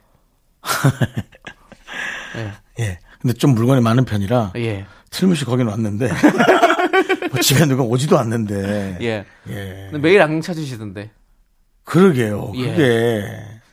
예. 2.81 2.99
근데 3.21 3.35
좀 3.35 3.55
물건이 3.55 3.83
많은 3.83 4.07
편이라 4.07 4.53
예. 4.57 4.87
틀림없이 5.11 5.45
거기 5.45 5.63
놨는데 5.63 6.09
뭐 7.31 7.41
집에 7.41 7.67
누가 7.67 7.83
오지도 7.83 8.19
않는데 8.19 8.97
예. 9.03 9.27
예. 9.51 9.91
매일 9.99 10.23
안 10.23 10.41
찾으시던데. 10.41 11.11
그러게요. 11.85 12.53
예. 12.57 12.71
그게 12.71 12.77
뭐 12.77 12.85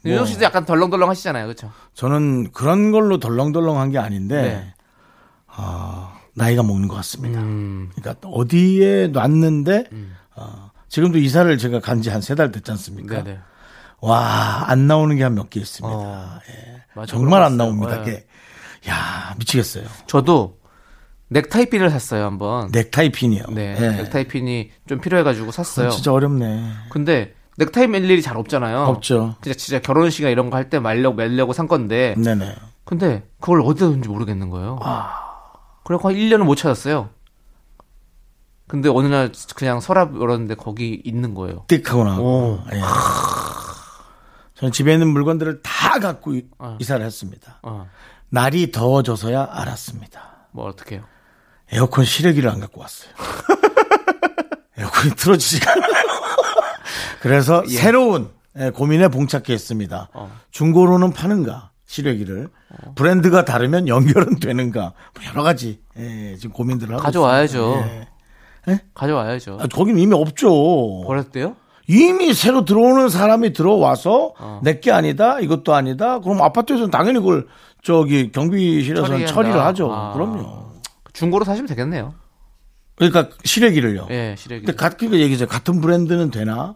윤정수 0.06 0.34
씨도 0.34 0.46
약간 0.46 0.66
덜렁덜렁 0.66 1.10
하시잖아요. 1.10 1.46
그렇죠? 1.46 1.72
저는 1.94 2.52
그런 2.52 2.92
걸로 2.92 3.20
덜렁덜렁한 3.20 3.92
게 3.92 3.98
아닌데 3.98 4.42
네. 4.42 4.74
아, 5.48 6.20
나이가 6.36 6.64
먹는 6.64 6.88
것 6.88 6.96
같습니다. 6.98 7.40
음. 7.42 7.90
그러니까 7.96 8.28
어디에 8.30 9.08
놨는데 9.08 9.86
어, 10.36 10.72
지금도 10.90 11.18
이사를 11.18 11.58
제가 11.58 11.80
간 11.80 12.02
지 12.02 12.10
한 12.12 12.20
세 12.22 12.36
달 12.36 12.52
됐지 12.52 12.70
않습니까? 12.72 13.24
네, 13.24 13.34
네. 13.34 13.40
와, 14.02 14.66
안 14.68 14.86
나오는 14.88 15.16
게 15.16 15.24
한 15.24 15.34
몇 15.34 15.50
개 15.50 15.60
있습니다. 15.60 15.96
어. 15.98 16.40
예. 16.50 16.84
맞아, 16.94 17.08
정말 17.08 17.42
안 17.44 17.58
나옵니다. 17.58 17.94
있어요. 17.94 18.06
그게. 18.06 18.28
야, 18.90 19.34
미치겠어요. 19.40 19.86
저도 20.06 20.58
넥타이 21.30 21.66
핀을 21.70 21.90
샀어요, 21.90 22.24
한번. 22.26 22.70
넥타이 22.72 23.12
핀이요. 23.12 23.44
네. 23.50 23.76
예. 23.80 23.90
넥타이 24.04 24.28
핀이 24.28 24.70
좀 24.88 25.02
필요해가지고 25.02 25.52
샀어요. 25.52 25.90
진짜 25.90 26.14
어렵네. 26.14 26.72
근데 26.92 27.34
넥타이 27.58 27.88
맬 27.88 28.04
일이 28.06 28.22
잘 28.22 28.38
없잖아요. 28.38 28.80
없죠. 28.84 29.36
진짜 29.42 29.58
진짜 29.58 29.80
결혼식이나 29.82 30.30
이런 30.30 30.50
거 30.50 30.58
할 30.58 30.70
때 30.70 30.80
말려고 30.80 31.16
매려고 31.16 31.54
산 31.54 31.68
건데. 31.68 32.16
네네. 32.18 32.56
근데 32.86 33.28
그걸 33.40 33.62
어디다 33.62 33.88
둔지 33.88 34.10
모르겠는 34.10 34.50
거예요. 34.50 34.80
그래서 35.84 36.08
한 36.08 36.16
1년을 36.16 36.44
못 36.44 36.56
찾았어요. 36.56 37.10
근데 38.68 38.90
어느 38.90 39.08
날 39.08 39.32
그냥 39.56 39.80
서랍 39.80 40.16
열었는데 40.20 40.56
거기 40.56 41.02
있는 41.04 41.34
거예요. 41.34 41.66
띡 41.68 41.86
하고 41.88 42.04
나고. 42.04 42.24
오. 42.24 42.60
예. 42.74 42.82
저는 44.56 44.72
집에 44.72 44.94
있는 44.94 45.08
물건들을 45.08 45.62
다 45.62 46.00
갖고 46.00 46.34
이- 46.34 46.46
어. 46.60 46.78
이사를 46.80 47.04
했습니다. 47.06 47.60
어. 47.64 47.88
날이 48.30 48.72
더워져서야 48.72 49.48
알았습니다. 49.52 50.48
뭐 50.52 50.66
어떻게 50.68 50.96
해요? 50.96 51.04
에어컨 51.72 52.04
실외기를 52.06 52.50
안 52.50 52.60
갖고 52.60 52.82
왔어요. 52.82 53.10
에어컨이 54.78 55.16
틀어지지가 55.16 55.72
않아요. 55.72 56.17
그래서 57.22 57.64
새로운 57.68 58.30
예, 58.60 58.70
고민에 58.72 59.08
봉착했습니다. 59.10 60.10
어. 60.14 60.32
중고로는 60.52 61.14
파는가 61.14 61.70
실외기를 61.86 62.50
브랜드가 62.96 63.46
다르면 63.46 63.88
연결은 63.88 64.40
되는가 64.40 64.82
뭐 64.82 65.24
여러 65.30 65.44
가지 65.44 65.80
예, 65.98 66.36
지금 66.36 66.52
고민들을 66.54 66.94
하고 66.94 67.04
가져와야죠. 67.04 67.76
있습니다. 67.78 68.08
예. 68.70 68.80
가져와야죠. 68.94 69.58
아, 69.62 69.68
거긴 69.68 69.98
이미 70.00 70.14
없죠. 70.14 71.04
버렸대요? 71.06 71.56
이미 71.88 72.34
새로 72.34 72.66
들어오는 72.66 73.08
사람이 73.10 73.54
들어와서 73.54 74.34
어. 74.38 74.60
내게 74.62 74.92
아니다 74.92 75.40
이것도 75.40 75.74
아니다 75.74 76.20
그럼 76.20 76.42
아파트에서는 76.42 76.92
당연히 76.92 77.20
그걸 77.20 77.48
저기 77.82 78.32
경비실에서는 78.32 79.10
처리한다. 79.10 79.34
처리를 79.34 79.60
하죠. 79.66 79.90
아. 79.94 80.14
그럼요. 80.14 80.74
중고로 81.14 81.46
사시면 81.46 81.68
되겠네요. 81.68 82.14
그러니까 82.96 83.30
실외기를요. 83.46 84.08
예, 84.10 84.36
시래기. 84.38 84.66
근데 84.66 84.76
같은 84.76 85.12
그 85.12 85.20
얘기죠. 85.22 85.48
같은 85.48 85.80
브랜드는 85.80 86.32
되나? 86.32 86.76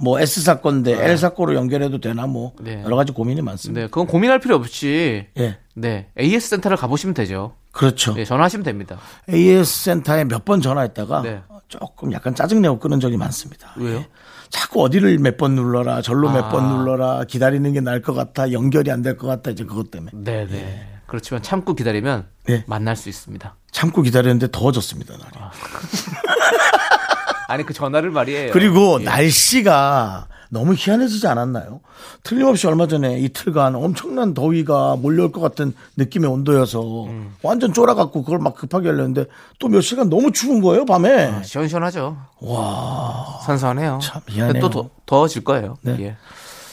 뭐 0.00 0.20
S 0.20 0.42
사건인데 0.42 0.92
L 1.04 1.18
사건으로 1.18 1.56
연결해도 1.56 1.98
되나? 2.00 2.26
뭐 2.26 2.52
네. 2.60 2.82
여러 2.84 2.96
가지 2.96 3.12
고민이 3.12 3.42
많습니다. 3.42 3.80
네, 3.82 3.86
그건 3.88 4.06
고민할 4.06 4.38
필요 4.40 4.54
없이 4.56 5.26
예, 5.38 5.58
네 5.74 6.08
AS 6.18 6.48
센터를 6.50 6.76
가보시면 6.76 7.14
되죠. 7.14 7.54
그렇죠. 7.72 8.14
네, 8.14 8.24
전화하시면 8.24 8.64
됩니다. 8.64 8.98
AS 9.28 9.84
센터에 9.84 10.24
몇 10.24 10.44
번 10.44 10.60
전화했다가 10.60 11.22
네. 11.22 11.42
조금 11.68 12.12
약간 12.12 12.34
짜증내고 12.34 12.78
끊은 12.78 12.98
적이 13.00 13.16
많습니다. 13.18 13.72
왜요? 13.76 13.98
예. 13.98 14.08
자꾸 14.50 14.82
어디를 14.82 15.18
몇 15.18 15.36
번 15.36 15.54
눌러라, 15.54 16.00
절로 16.00 16.30
몇 16.30 16.44
아. 16.46 16.48
번 16.48 16.68
눌러라, 16.78 17.24
기다리는 17.24 17.70
게 17.72 17.80
나을 17.82 18.00
것 18.00 18.14
같아, 18.14 18.50
연결이 18.52 18.90
안 18.90 19.02
될 19.02 19.16
것 19.18 19.26
같다, 19.26 19.50
이제 19.50 19.64
그것 19.64 19.90
때문에. 19.90 20.12
네, 20.14 20.46
네. 20.46 20.88
그렇지만 21.06 21.42
참고 21.42 21.74
기다리면 21.74 22.26
예. 22.48 22.64
만날 22.66 22.96
수 22.96 23.08
있습니다. 23.10 23.54
참고 23.70 24.00
기다렸는데 24.02 24.48
더워졌습니다, 24.50 25.14
날이. 25.18 25.32
아 25.38 25.50
니 27.56 27.64
그 27.64 27.72
전화를 27.72 28.10
말이에요. 28.10 28.52
그리고 28.52 28.98
예. 29.00 29.04
날씨가 29.04 30.28
너무 30.50 30.74
희한해지지 30.74 31.26
않았나요? 31.26 31.80
틀림없이 32.22 32.66
얼마 32.66 32.86
전에 32.86 33.18
이틀간 33.20 33.74
엄청난 33.74 34.32
더위가 34.34 34.96
몰려올 34.96 35.30
것 35.32 35.40
같은 35.40 35.72
느낌의 35.96 36.30
온도여서 36.30 37.04
음. 37.06 37.34
완전 37.42 37.72
쫄아갖고 37.72 38.22
그걸 38.22 38.38
막 38.38 38.54
급하게 38.54 38.88
하려는데 38.88 39.26
또 39.58 39.68
몇 39.68 39.80
시간 39.82 40.08
너무 40.08 40.32
추운 40.32 40.60
거예요, 40.62 40.84
밤에. 40.86 41.42
시원시원하죠. 41.42 42.16
와. 42.40 43.40
선선해요. 43.44 43.98
참 44.02 44.22
미안해요. 44.26 44.60
또 44.62 44.70
더, 44.70 44.90
더워질 45.06 45.44
거예요. 45.44 45.76
네. 45.82 45.96
예. 46.00 46.16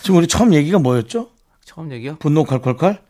지금 0.02 0.18
우리 0.20 0.28
처음 0.28 0.54
얘기가 0.54 0.80
뭐였죠? 0.80 1.30
처음 1.66 1.92
얘기요? 1.92 2.16
분노 2.20 2.44
칼칼칼? 2.46 3.02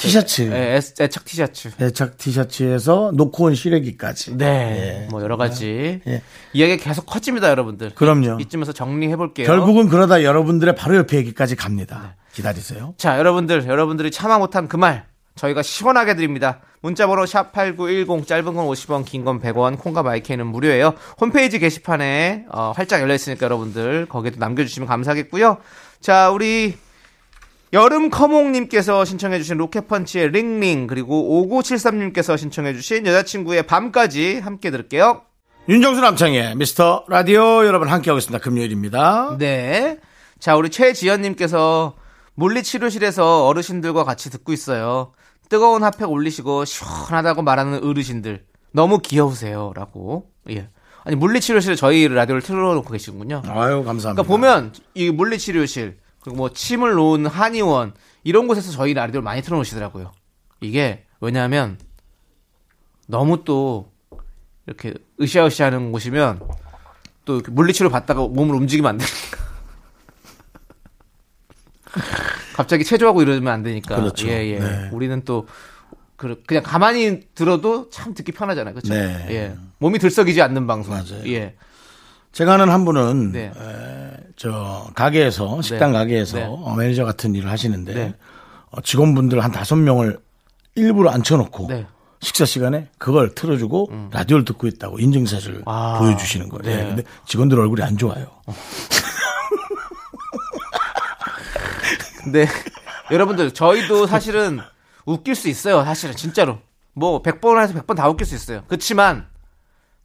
티셔츠. 0.00 0.42
예, 0.52 0.76
애스- 0.76 1.00
애착 1.02 1.24
티셔츠. 1.24 1.70
애착 1.80 2.16
티셔츠에서 2.18 3.12
놓고 3.14 3.44
온 3.44 3.54
시래기까지. 3.54 4.36
네. 4.36 5.06
뭐 5.10 5.22
여러 5.22 5.36
가지 5.36 6.00
예. 6.06 6.22
이야기가 6.52 6.82
계속 6.82 7.06
커집니다, 7.06 7.48
여러분들. 7.50 7.94
그럼요. 7.94 8.38
이쯤에서 8.40 8.72
정리해 8.72 9.16
볼게요. 9.16 9.46
결국은 9.46 9.88
그러다 9.88 10.22
여러분들의 10.24 10.74
바로 10.74 10.96
옆에 10.96 11.16
얘기까지 11.18 11.56
갑니다. 11.56 12.16
기다리세요. 12.32 12.94
자, 12.96 13.18
여러분들, 13.18 13.66
여러분들이 13.66 14.10
참아 14.10 14.38
못한 14.38 14.68
그 14.68 14.76
말 14.76 15.04
저희가 15.36 15.62
시원하게 15.62 16.16
드립니다. 16.16 16.60
문자번호 16.82 17.24
샵 17.26 17.52
#8910 17.52 18.26
짧은 18.26 18.44
건 18.54 18.66
50원, 18.66 19.04
긴 19.04 19.24
건 19.24 19.40
100원, 19.40 19.78
콩과 19.78 20.02
마이크는 20.02 20.46
무료예요. 20.46 20.94
홈페이지 21.20 21.58
게시판에 21.58 22.46
어, 22.50 22.72
활짝 22.74 23.00
열려 23.00 23.14
있으니까 23.14 23.44
여러분들 23.44 24.06
거기에도 24.06 24.38
남겨주시면 24.38 24.88
감사하겠고요. 24.88 25.58
자, 26.00 26.30
우리 26.30 26.74
여름 27.72 28.10
커몽님께서 28.10 29.04
신청해주신 29.04 29.56
로켓펀치의 29.56 30.32
링링 30.32 30.88
그리고 30.88 31.46
5973님께서 31.48 32.36
신청해주신 32.36 33.06
여자친구의 33.06 33.64
밤까지 33.64 34.40
함께 34.40 34.70
들을게요. 34.70 35.22
윤정수 35.68 36.00
남창의 36.00 36.56
미스터 36.56 37.04
라디오 37.08 37.64
여러분 37.64 37.88
함께하고 37.88 38.18
있습니다. 38.18 38.42
금요일입니다. 38.42 39.36
네. 39.38 39.98
자, 40.40 40.56
우리 40.56 40.70
최지연님께서 40.70 41.94
물리치료실에서 42.34 43.46
어르신들과 43.46 44.02
같이 44.02 44.30
듣고 44.30 44.52
있어요. 44.52 45.12
뜨거운 45.48 45.84
핫팩 45.84 46.10
올리시고 46.10 46.64
시원하다고 46.64 47.42
말하는 47.42 47.84
어르신들. 47.84 48.44
너무 48.72 48.98
귀여우세요. 48.98 49.72
라고. 49.76 50.30
예. 50.48 50.68
아니, 51.04 51.14
물리치료실에 51.16 51.76
저희 51.76 52.08
라디오를 52.08 52.42
틀어놓고 52.42 52.90
계시군요. 52.90 53.42
아유, 53.46 53.84
감사합니다. 53.84 54.22
그러니까 54.22 54.22
보면, 54.24 54.72
이 54.94 55.10
물리치료실, 55.10 55.98
그리고 56.22 56.36
뭐 56.36 56.50
침을 56.52 56.92
놓은 56.94 57.26
한의원, 57.26 57.94
이런 58.24 58.46
곳에서 58.46 58.70
저희 58.72 58.92
라디오를 58.94 59.22
많이 59.22 59.42
틀어놓으시더라고요. 59.42 60.12
이게, 60.60 61.04
왜냐하면, 61.20 61.78
너무 63.06 63.44
또, 63.44 63.90
이렇게 64.66 64.94
으쌰으쌰 65.20 65.66
하는 65.66 65.92
곳이면, 65.92 66.40
또 67.24 67.36
이렇게 67.36 67.50
물리치료 67.50 67.88
받다가 67.90 68.20
몸을 68.26 68.54
움직이면 68.56 68.90
안 68.90 68.98
되니까. 68.98 69.38
갑자기 72.54 72.84
체조하고 72.84 73.22
이러면 73.22 73.52
안 73.52 73.62
되니까. 73.62 73.96
그렇죠. 73.96 74.28
예, 74.28 74.46
예. 74.54 74.58
네. 74.58 74.88
우리는 74.92 75.22
또, 75.24 75.46
그- 76.16 76.42
그냥 76.46 76.62
가만히 76.62 77.22
들어도 77.34 77.88
참 77.88 78.12
듣기 78.14 78.32
편하잖아요. 78.32 78.74
그렇죠? 78.74 78.92
네. 78.92 79.26
예. 79.30 79.56
몸이 79.78 79.98
들썩이지 79.98 80.42
않는 80.42 80.66
방송. 80.66 80.92
맞아요. 80.92 81.26
예. 81.26 81.56
제가 82.32 82.54
아는 82.54 82.70
한 82.70 82.84
분은 82.84 83.32
네. 83.32 83.52
에, 83.56 84.16
저 84.36 84.88
가게에서 84.94 85.60
식당 85.62 85.92
네. 85.92 85.98
가게에서 85.98 86.38
네. 86.38 86.44
어, 86.48 86.74
매니저 86.76 87.04
같은 87.04 87.34
일을 87.34 87.50
하시는데 87.50 87.94
네. 87.94 88.14
어, 88.70 88.80
직원분들 88.80 89.42
한 89.42 89.50
다섯 89.50 89.76
명을 89.76 90.18
일부러 90.76 91.10
앉혀놓고 91.10 91.66
네. 91.68 91.74
음. 91.80 91.86
식사 92.20 92.44
시간에 92.44 92.88
그걸 92.98 93.34
틀어주고 93.34 94.10
라디오를 94.12 94.44
듣고 94.44 94.66
있다고 94.66 94.98
인증샷을 94.98 95.62
아. 95.64 95.98
보여주시는 95.98 96.50
거예요. 96.50 96.76
네. 96.76 96.84
근데 96.86 97.02
직원들 97.26 97.58
얼굴이 97.58 97.82
안 97.82 97.96
좋아요. 97.96 98.26
근데 102.22 102.46
여러분들 103.10 103.52
저희도 103.52 104.06
사실은 104.06 104.60
웃길 105.06 105.34
수 105.34 105.48
있어요. 105.48 105.82
사실은 105.82 106.14
진짜로. 106.14 106.58
뭐 106.92 107.22
100번 107.22 107.58
해서 107.62 107.72
100번 107.72 107.96
다 107.96 108.06
웃길 108.08 108.26
수 108.26 108.34
있어요. 108.34 108.64
그렇지만 108.66 109.29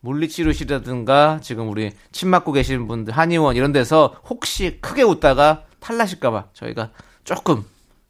물리치료실이라든가 0.05 1.39
지금 1.41 1.69
우리 1.69 1.91
침 2.11 2.29
맞고 2.29 2.51
계신 2.51 2.87
분들 2.87 3.13
한의원 3.13 3.55
이런 3.55 3.71
데서 3.71 4.15
혹시 4.29 4.77
크게 4.81 5.03
웃다가 5.03 5.63
탈나실까 5.79 6.31
봐 6.31 6.45
저희가 6.53 6.91
조금 7.23 7.63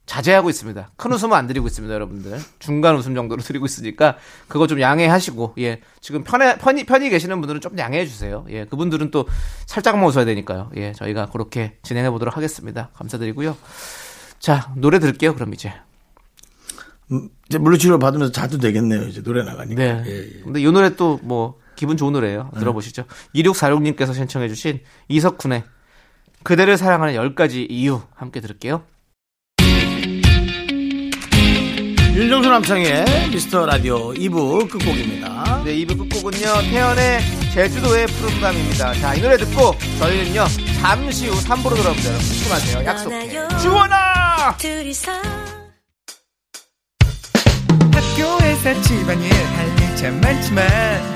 자제하고 0.04 0.48
있습니다. 0.48 0.92
큰 0.96 1.12
웃음은 1.12 1.36
안 1.36 1.48
드리고 1.48 1.66
있습니다, 1.66 1.92
여러분들. 1.92 2.38
중간 2.60 2.94
웃음 2.94 3.16
정도로 3.16 3.42
드리고 3.42 3.66
있으니까 3.66 4.16
그거 4.46 4.68
좀 4.68 4.80
양해하시고 4.80 5.54
예. 5.58 5.80
지금 6.00 6.22
편해 6.22 6.56
편히 6.58 6.86
편히 6.86 7.10
계시는 7.10 7.40
분들은 7.40 7.60
좀 7.60 7.76
양해해 7.78 8.06
주세요. 8.06 8.46
예. 8.50 8.66
그분들은 8.66 9.10
또 9.10 9.26
살짝만 9.66 10.06
웃어야 10.08 10.24
되니까요. 10.24 10.70
예. 10.76 10.92
저희가 10.92 11.26
그렇게 11.26 11.76
진행해 11.82 12.10
보도록 12.10 12.36
하겠습니다. 12.36 12.90
감사드리고요. 12.94 13.56
자, 14.38 14.72
노래 14.76 15.00
들을게요, 15.00 15.34
그럼 15.34 15.54
이제. 15.54 15.72
음, 17.10 17.28
이제 17.48 17.58
물리치료 17.58 17.98
받으면서 17.98 18.32
자도 18.32 18.58
되겠네요. 18.58 19.02
이제 19.08 19.22
노래 19.22 19.42
나가니까. 19.42 19.82
네. 19.82 20.02
예, 20.06 20.18
예. 20.38 20.40
근데 20.42 20.60
이 20.60 20.64
노래 20.70 20.94
또뭐 20.94 21.58
기분 21.76 21.96
좋은 21.96 22.12
노래예요. 22.12 22.50
들어보시죠. 22.58 23.04
2646님께서 23.34 24.14
신청해 24.14 24.48
주신 24.48 24.80
이석훈의 25.08 25.64
그대를 26.42 26.76
사랑하는 26.76 27.14
10가지 27.14 27.66
이유 27.68 28.02
함께 28.14 28.40
들을게요. 28.40 28.82
윤정수 32.14 32.48
남창의 32.48 33.28
미스터 33.30 33.66
라디오 33.66 34.14
2부 34.14 34.70
끝곡입니다. 34.70 35.62
네, 35.64 35.74
2부 35.76 35.98
끝곡은요. 35.98 36.70
태연의 36.70 37.20
제주도의 37.52 38.06
푸른밤입니다. 38.06 38.94
자, 38.94 39.14
이 39.14 39.20
노래 39.20 39.36
듣고 39.36 39.74
저희는요. 39.98 40.46
잠시 40.80 41.28
후 41.28 41.34
3부로 41.40 41.76
돌아옵니다. 41.76 42.08
여러분. 42.08 42.26
조심하세요. 42.26 42.86
약속해. 42.86 43.28
둘이서 44.58 45.12
학교에서 47.92 48.80
집안일 48.82 49.30
할일참 49.32 50.20
많지만 50.20 51.15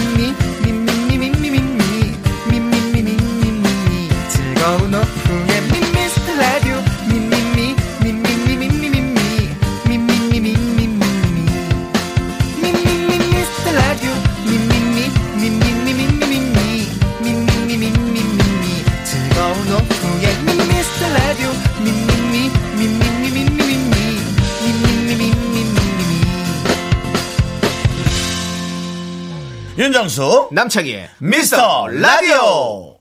윤정수 30.11 30.49
남창희의 30.51 31.09
미스터 31.19 31.87
라디오. 31.87 32.97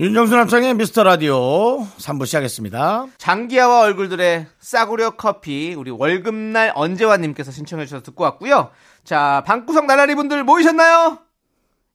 윤정수 0.00 0.34
남창희의 0.34 0.74
미스터 0.74 1.04
라디오 1.04 1.86
3부 1.98 2.26
시작했습니다. 2.26 3.06
장기하와 3.16 3.82
얼굴들의 3.82 4.46
싸구려 4.58 5.10
커피 5.10 5.74
우리 5.74 5.92
월급날 5.92 6.72
언제와님께서 6.74 7.52
신청해 7.52 7.86
주셔서 7.86 8.02
듣고 8.02 8.24
왔고요. 8.24 8.72
자 9.04 9.44
방구석 9.46 9.86
날라리 9.86 10.16
분들 10.16 10.42
모이셨나요? 10.42 11.20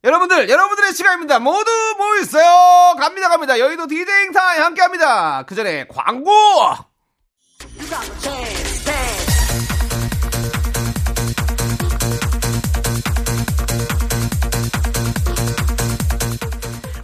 여러분들 0.06 0.47
여러분들의 0.49 0.93
시간입니다. 0.93 1.39
모두 1.39 1.69
모이세요. 1.97 2.95
갑니다 2.97 3.28
갑니다. 3.28 3.60
여의도 3.60 3.88
디제잉 3.88 4.32
타임 4.32 4.63
함께합니다. 4.63 5.43
그 5.45 5.56
전에 5.56 5.88
광고. 5.88 6.32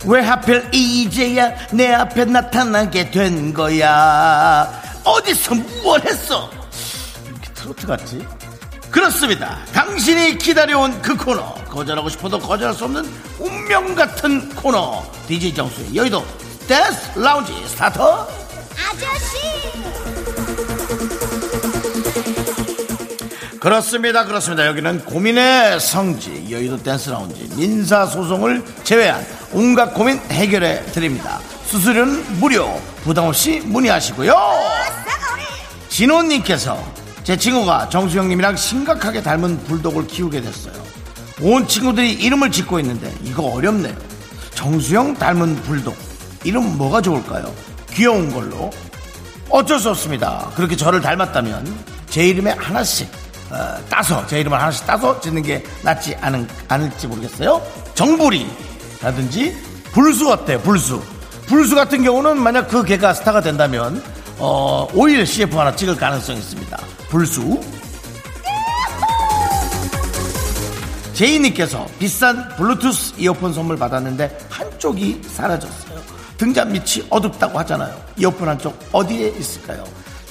왜 0.09 0.21
하필 0.21 0.67
이제야 0.73 1.53
내 1.71 1.93
앞에 1.93 2.25
나타나게 2.25 3.11
된 3.11 3.53
거야? 3.53 4.67
어디서 5.03 5.53
무얼 5.53 6.01
했어? 6.01 6.49
이렇게 7.27 7.53
트로트 7.53 7.85
같지? 7.85 8.27
그렇습니다. 8.89 9.59
당신이 9.71 10.39
기다려온 10.39 10.99
그 11.03 11.15
코너. 11.15 11.53
거절하고 11.65 12.09
싶어도 12.09 12.39
거절할 12.39 12.73
수 12.73 12.85
없는 12.85 13.07
운명 13.37 13.93
같은 13.93 14.49
코너. 14.55 15.05
DJ 15.27 15.53
정수의 15.53 15.95
여의도 15.95 16.25
댄스 16.67 17.19
라운지 17.19 17.53
Starter. 17.67 18.27
그렇습니다. 23.59 24.25
그렇습니다. 24.25 24.65
여기는 24.65 25.05
고민의 25.05 25.79
성지, 25.79 26.47
여의도 26.49 26.81
댄스 26.81 27.09
라운지, 27.09 27.47
민사 27.55 28.05
소송을 28.07 28.63
제외한 28.83 29.23
온갖 29.51 29.93
고민 29.93 30.19
해결해 30.29 30.83
드립니다. 30.91 31.39
수수료는 31.65 32.39
무료, 32.39 32.79
부담 33.03 33.25
없이 33.25 33.61
문의하시고요. 33.65 34.33
진호님께서 35.89 36.81
제 37.23 37.37
친구가 37.37 37.89
정수영님이랑 37.89 38.55
심각하게 38.55 39.21
닮은 39.21 39.63
불독을 39.65 40.07
키우게 40.07 40.41
됐어요. 40.41 40.73
온 41.41 41.67
친구들이 41.67 42.13
이름을 42.13 42.51
짓고 42.51 42.79
있는데 42.79 43.13
이거 43.23 43.43
어렵네요. 43.43 43.95
정수영 44.55 45.15
닮은 45.15 45.55
불독. 45.63 45.95
이름 46.43 46.77
뭐가 46.77 47.01
좋을까요? 47.01 47.53
귀여운 47.91 48.31
걸로. 48.31 48.71
어쩔 49.49 49.79
수 49.79 49.89
없습니다. 49.89 50.51
그렇게 50.55 50.75
저를 50.75 51.01
닮았다면 51.01 51.85
제 52.09 52.27
이름에 52.27 52.51
하나씩 52.51 53.09
어, 53.51 53.77
따서 53.89 54.25
제 54.27 54.39
이름을 54.39 54.59
하나씩 54.59 54.85
따서 54.85 55.19
짓는 55.19 55.41
게 55.41 55.63
낫지 55.81 56.15
않은, 56.21 56.47
않을지 56.67 57.07
모르겠어요. 57.07 57.61
정부리 57.95 58.47
라든지 59.01 59.55
불수 59.91 60.29
어때요? 60.31 60.59
불수. 60.61 61.01
불수 61.47 61.75
같은 61.75 62.03
경우는 62.03 62.37
만약 62.41 62.67
그 62.67 62.83
개가 62.83 63.13
스타가 63.13 63.41
된다면 63.41 64.03
어, 64.37 64.87
오일 64.93 65.25
CF 65.25 65.57
하나 65.57 65.75
찍을 65.75 65.95
가능성이 65.95 66.39
있습니다. 66.39 66.77
불수. 67.09 67.59
제이님께서 71.13 71.85
비싼 71.99 72.47
블루투스 72.55 73.15
이어폰 73.17 73.53
선물 73.53 73.75
받았는데 73.77 74.37
한쪽이 74.49 75.21
사라졌어요. 75.27 75.99
등잔 76.37 76.71
밑이 76.71 77.07
어둡다고 77.09 77.59
하잖아요. 77.59 78.01
이어폰 78.17 78.47
한쪽 78.47 78.79
어디에 78.93 79.27
있을까요? 79.37 79.83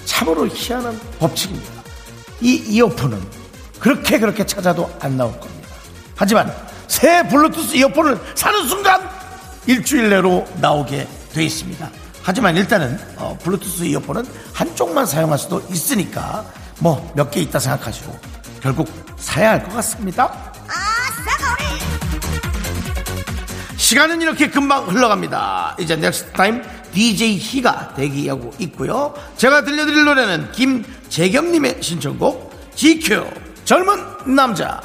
참으로 0.07 0.47
희한한 0.49 0.99
법칙입니다. 1.19 1.83
이 2.41 2.55
이어폰은 2.69 3.21
그렇게 3.79 4.19
그렇게 4.19 4.47
찾아도 4.47 4.91
안 5.01 5.19
나올 5.19 5.39
겁니다. 5.39 5.69
하지만 6.17 6.51
새 6.89 7.23
블루투스 7.29 7.77
이어폰을 7.77 8.19
사는 8.35 8.67
순간 8.67 9.09
일주일 9.67 10.11
내로 10.11 10.47
나오게 10.61 11.07
돼 11.33 11.45
있습니다. 11.45 11.89
하지만 12.23 12.57
일단은 12.57 12.99
어, 13.17 13.39
블루투스 13.43 13.85
이어폰은 13.85 14.27
한쪽만 14.55 15.07
사용할 15.07 15.39
수도 15.39 15.63
있으니까 15.71 16.45
뭐 16.81 17.13
몇 17.15 17.31
개 17.31 17.41
있다 17.41 17.59
생각하시고 17.59 18.19
결국 18.63 18.89
사야 19.19 19.51
할 19.51 19.63
것 19.65 19.75
같습니다. 19.75 20.53
시간은 23.77 24.21
이렇게 24.21 24.49
금방 24.51 24.87
흘러갑니다. 24.89 25.77
이제 25.79 25.97
next 25.97 26.33
time 26.33 26.63
DJ 26.93 27.39
희가 27.39 27.95
대기하고 27.95 28.53
있고요. 28.59 29.15
제가 29.37 29.63
들려드릴 29.65 30.05
노래는 30.05 30.53
김재겸님의 30.53 31.79
신청곡 31.83 32.75
GQ 32.75 33.25
젊은 33.65 34.35
남자. 34.35 34.81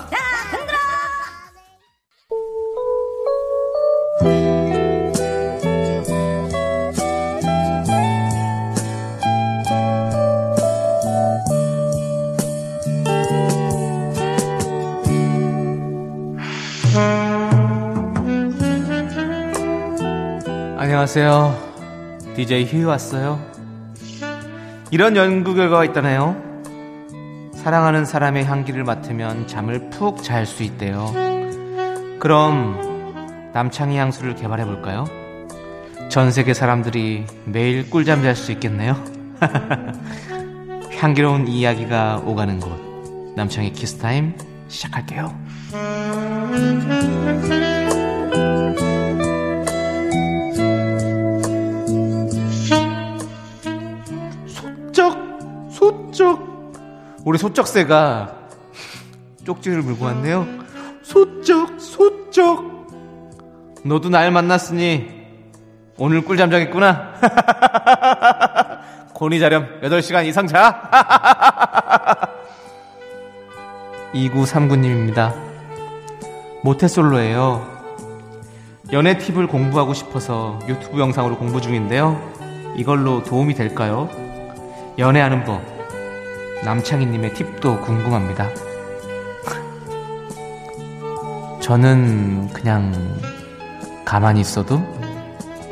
안녕하세요. 21.04 22.34
DJ 22.34 22.64
휴 22.64 22.88
왔어요. 22.88 23.38
이런 24.90 25.18
연구 25.18 25.54
결과가 25.54 25.84
있다네요. 25.84 26.42
사랑하는 27.56 28.06
사람의 28.06 28.46
향기를 28.46 28.86
맡으면 28.86 29.46
잠을 29.46 29.90
푹 29.90 30.24
잘 30.24 30.46
수 30.46 30.64
있대요. 30.64 31.12
그럼 32.20 33.52
남창희 33.54 33.98
향수를 33.98 34.36
개발해 34.36 34.64
볼까요? 34.64 35.04
전 36.08 36.32
세계 36.32 36.54
사람들이 36.54 37.26
매일 37.44 37.90
꿀잠 37.90 38.24
잘 38.24 38.34
수 38.38 38.54
있겠네요. 38.54 38.96
향기로운 41.02 41.50
이야기가 41.50 42.22
오가는 42.26 42.62
곳 42.62 43.34
남창희 43.36 43.74
키스타임 43.74 44.38
시작할게요. 44.70 45.38
우리 57.24 57.38
소쩍새가 57.38 58.36
쪽지를 59.46 59.82
물고 59.82 60.06
왔네요. 60.06 60.46
소쩍 61.02 61.80
소쩍 61.80 62.74
너도 63.86 64.10
날 64.10 64.32
만났으니 64.32 65.24
오늘 65.98 66.22
꿀잠 66.24 66.50
자겠구나. 66.52 67.14
곤이 69.14 69.40
자렴 69.42 69.80
8시간 69.82 70.26
이상 70.26 70.48
자. 70.48 70.90
2939님입니다. 74.14 75.34
모태솔로예요. 76.64 77.74
연애 78.92 79.18
팁을 79.18 79.48
공부하고 79.48 79.94
싶어서 79.94 80.60
유튜브 80.68 81.00
영상으로 81.00 81.38
공부 81.38 81.62
중인데요. 81.62 82.22
이걸로 82.76 83.24
도움이 83.24 83.54
될까요? 83.56 84.10
연애하는 84.98 85.44
법. 85.44 85.73
남창희님의 86.64 87.34
팁도 87.34 87.82
궁금합니다. 87.82 88.50
저는 91.60 92.50
그냥 92.54 92.94
가만히 94.06 94.42
있어도 94.42 94.78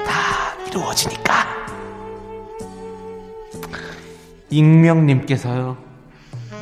다 0.06 0.56
이루어지니까. 0.68 1.34
익명님께서요. 4.50 5.78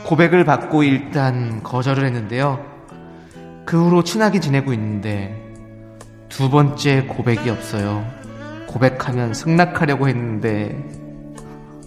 고백을 0.05 0.45
받고 0.45 0.83
일단 0.83 1.61
거절을 1.63 2.05
했는데요. 2.05 2.65
그 3.65 3.83
후로 3.83 4.03
친하게 4.03 4.39
지내고 4.39 4.73
있는데 4.73 5.35
두 6.29 6.49
번째 6.49 7.03
고백이 7.03 7.49
없어요. 7.49 8.05
고백하면 8.67 9.33
승낙하려고 9.33 10.07
했는데 10.07 10.77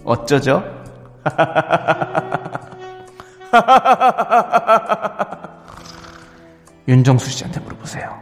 어쩌죠? 0.03 0.82
윤정수 6.87 7.29
씨한테 7.29 7.59
물어보세요. 7.61 8.17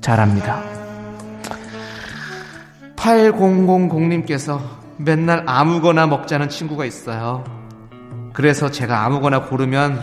잘합니다. 0.00 0.62
8000님께서 2.96 4.60
맨날 4.96 5.44
아무거나 5.46 6.06
먹자는 6.06 6.48
친구가 6.48 6.84
있어요. 6.84 7.44
그래서 8.32 8.70
제가 8.70 9.04
아무거나 9.04 9.46
고르면 9.46 10.02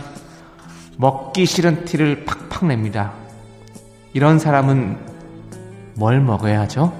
먹기 0.98 1.44
싫은 1.44 1.84
티를 1.84 2.24
팍팍 2.24 2.66
냅니다. 2.66 3.12
이런 4.14 4.38
사람은 4.38 4.98
뭘 5.94 6.20
먹어야 6.20 6.60
하죠? 6.60 6.92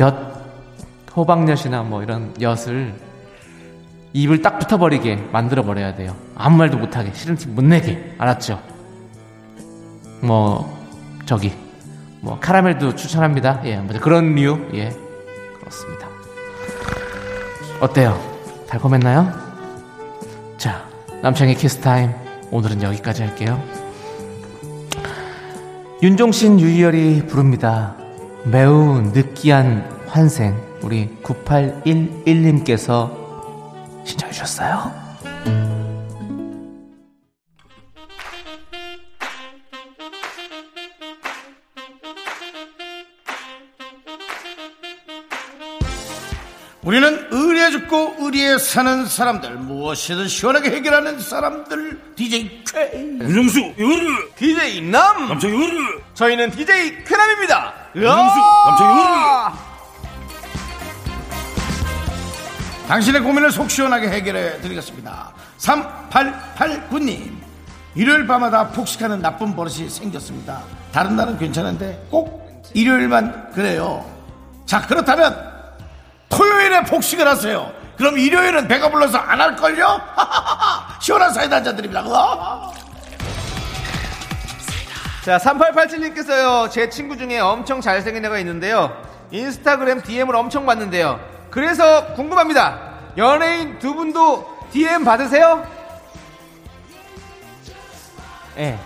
엿, 0.00 0.29
호박엿이나 1.16 1.82
뭐 1.82 2.02
이런 2.02 2.34
엿을 2.40 2.94
입을 4.12 4.42
딱 4.42 4.58
붙어버리게 4.58 5.28
만들어버려야 5.32 5.94
돼요. 5.94 6.16
아무 6.34 6.56
말도 6.56 6.78
못하게, 6.78 7.12
싫은 7.12 7.36
티못 7.36 7.64
내게. 7.64 8.14
알았죠? 8.18 8.60
뭐, 10.20 10.78
저기, 11.26 11.52
뭐, 12.20 12.38
카라멜도 12.40 12.96
추천합니다. 12.96 13.62
예, 13.64 13.76
뭐 13.76 13.98
그런 14.00 14.34
류, 14.34 14.58
예, 14.74 14.90
그렇습니다. 15.58 16.08
어때요? 17.80 18.20
달콤했나요? 18.68 19.32
자, 20.58 20.84
남창희 21.22 21.54
키스타임. 21.54 22.12
오늘은 22.50 22.82
여기까지 22.82 23.22
할게요. 23.22 23.62
윤종신 26.02 26.58
유희열이 26.58 27.26
부릅니다. 27.26 27.94
매우 28.44 29.00
느끼한 29.02 30.04
환생. 30.08 30.69
우리 30.82 31.08
9811님께서 31.22 33.10
신청해 34.04 34.32
주셨어요. 34.32 35.10
우리는 46.82 47.28
의리에 47.30 47.70
죽고 47.70 48.16
의리에 48.18 48.58
사는 48.58 49.06
사람들 49.06 49.50
무엇이든 49.58 50.26
시원하게 50.26 50.70
해결하는 50.70 51.20
사람들 51.20 52.14
DJ 52.16 52.64
쾌 52.64 52.90
윤정수 52.94 53.74
요르 53.78 54.34
DJ 54.34 54.80
남! 54.90 55.28
남창희 55.28 55.54
요르 55.54 56.00
저희는 56.14 56.50
DJ 56.50 57.04
쾌남입니다. 57.04 57.74
윤정수 57.94 58.38
남창희 58.66 58.98
요르 58.98 59.69
당신의 62.90 63.22
고민을 63.22 63.52
속 63.52 63.70
시원하게 63.70 64.08
해결해 64.08 64.60
드리겠습니다 64.62 65.30
3889님 65.58 67.30
일요일 67.94 68.26
밤마다 68.26 68.66
폭식하는 68.70 69.22
나쁜 69.22 69.54
버릇이 69.54 69.88
생겼습니다 69.88 70.64
다른 70.90 71.14
날은 71.14 71.38
괜찮은데 71.38 72.04
꼭 72.10 72.64
일요일만 72.74 73.52
그래요 73.52 74.04
자 74.66 74.84
그렇다면 74.88 75.38
토요일에 76.30 76.82
폭식을 76.82 77.28
하세요 77.28 77.72
그럼 77.96 78.18
일요일은 78.18 78.66
배가 78.66 78.90
불러서 78.90 79.18
안 79.18 79.40
할걸요? 79.40 80.00
시원한 81.00 81.32
사이다 81.32 81.56
한잔 81.56 81.76
드립니다. 81.76 82.02
자, 85.22 85.36
3887님께서요, 85.36 86.70
제 86.70 86.88
친구 86.88 87.18
중에 87.18 87.40
엄청 87.40 87.82
잘생긴 87.82 88.24
애가 88.24 88.38
있는데요. 88.38 88.96
인스타그램 89.30 90.00
DM을 90.00 90.34
엄청 90.34 90.64
받는데요. 90.64 91.20
그래서 91.50 92.06
궁금합니다. 92.14 92.78
연예인 93.16 93.78
두 93.78 93.94
분도 93.94 94.58
DM 94.72 95.04
받으세요? 95.04 95.66
예. 98.58 98.78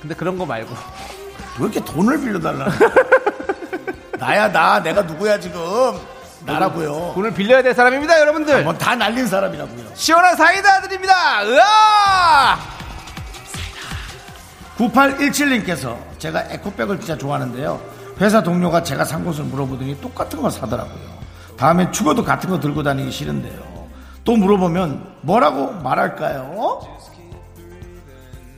근데 0.00 0.14
그런 0.14 0.38
거 0.38 0.46
말고. 0.46 0.74
왜 1.58 1.64
이렇게 1.64 1.80
돈을 1.84 2.20
빌려달라 2.20 2.66
나야 4.18 4.52
나 4.52 4.78
내가 4.82 5.00
누구야 5.00 5.40
지금 5.40 5.58
나라고요 6.44 7.12
돈을 7.14 7.32
빌려야 7.32 7.62
될 7.62 7.74
사람입니다, 7.74 8.20
여러분들. 8.20 8.62
뭐 8.62 8.74
다 8.76 8.94
날린 8.94 9.26
사람이라고요 9.26 9.86
시원한 9.94 10.36
사이다 10.36 10.82
드립니다. 10.82 11.42
으아! 11.46 12.58
9817님께서 14.76 15.96
제가 16.18 16.44
에코백을 16.50 16.98
진짜 16.98 17.16
좋아하는데요. 17.16 17.80
회사 18.20 18.42
동료가 18.42 18.82
제가 18.82 19.04
산 19.06 19.24
곳을 19.24 19.44
물어보더니 19.44 19.98
똑같은 20.02 20.40
걸 20.42 20.50
사더라고요. 20.50 21.15
다음엔 21.56 21.92
죽어도 21.92 22.22
같은 22.24 22.50
거 22.50 22.60
들고 22.60 22.82
다니기 22.82 23.10
싫은데요. 23.10 23.86
또 24.24 24.36
물어보면 24.36 25.16
뭐라고 25.22 25.72
말할까요? 25.72 26.80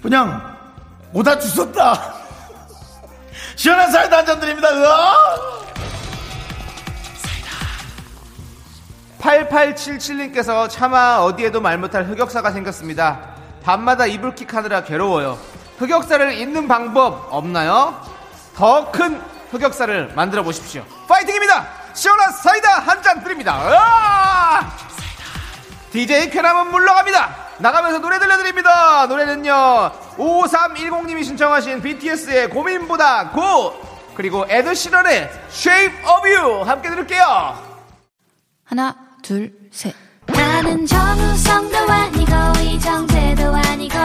그냥 0.03 0.57
오다 1.13 1.39
주웠다. 1.39 2.15
시원한 3.57 3.91
사이다 3.91 4.19
한 4.19 4.27
잔 4.27 4.41
드립니다. 4.41 4.69
으아! 4.73 5.13
8877님께서 9.21 10.69
차마 10.71 11.17
어디에도 11.19 11.61
말 11.61 11.77
못할 11.77 12.05
흑역사가 12.09 12.53
생겼습니다. 12.53 13.35
밤마다 13.63 14.07
이불킥 14.07 14.55
하느라 14.55 14.85
괴로워요. 14.85 15.39
흑역사를 15.79 16.33
잊는 16.35 16.69
방법 16.69 17.27
없나요? 17.31 18.01
더 18.57 18.91
큰 18.93 19.21
흑역사를 19.51 20.13
만들어 20.15 20.43
보십시오. 20.43 20.85
파이팅입니다! 21.09 21.78
시원한 21.99 22.31
사이다 22.33 22.79
한 22.81 23.03
잔 23.03 23.23
드립니다. 23.25 23.59
으아! 23.61 24.71
DJ 25.91 26.31
쾌남은 26.31 26.71
물러갑니다. 26.71 27.49
나가면서 27.59 27.99
노래 27.99 28.19
들려드립니다. 28.21 29.07
노래는요, 29.07 29.91
5310님이 30.17 31.25
신청하신 31.25 31.83
BTS의 31.83 32.51
고민보다 32.51 33.31
고! 33.31 33.75
그리고 34.15 34.45
에드 34.49 34.75
시런의 34.75 35.29
Shape 35.51 35.97
of 36.05 36.29
You 36.29 36.63
함께 36.63 36.89
들을게요. 36.91 37.59
하나, 38.65 38.95
둘, 39.23 39.53
셋. 39.73 39.95
나는 40.27 40.85
정우성도 40.87 41.79
아니고 41.79 42.33
이정재도 42.61 43.55
아니고 43.57 43.99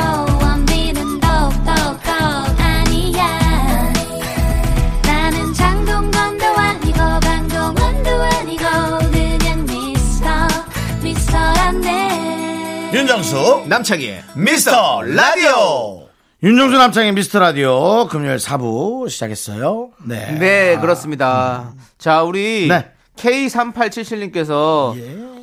윤정수 13.13 13.65
남창희의 13.67 14.23
미스터 14.35 15.03
라디오 15.03 16.07
윤정수 16.41 16.75
남창의 16.75 17.11
미스터 17.11 17.37
라디오 17.37 18.07
금요일 18.07 18.37
4부 18.37 19.07
시작했어요. 19.07 19.91
네. 20.03 20.31
네, 20.39 20.79
그렇습니다. 20.79 21.73
자, 21.99 22.23
우리 22.23 22.67
네. 22.67 22.89
K3877님께서 23.17 24.95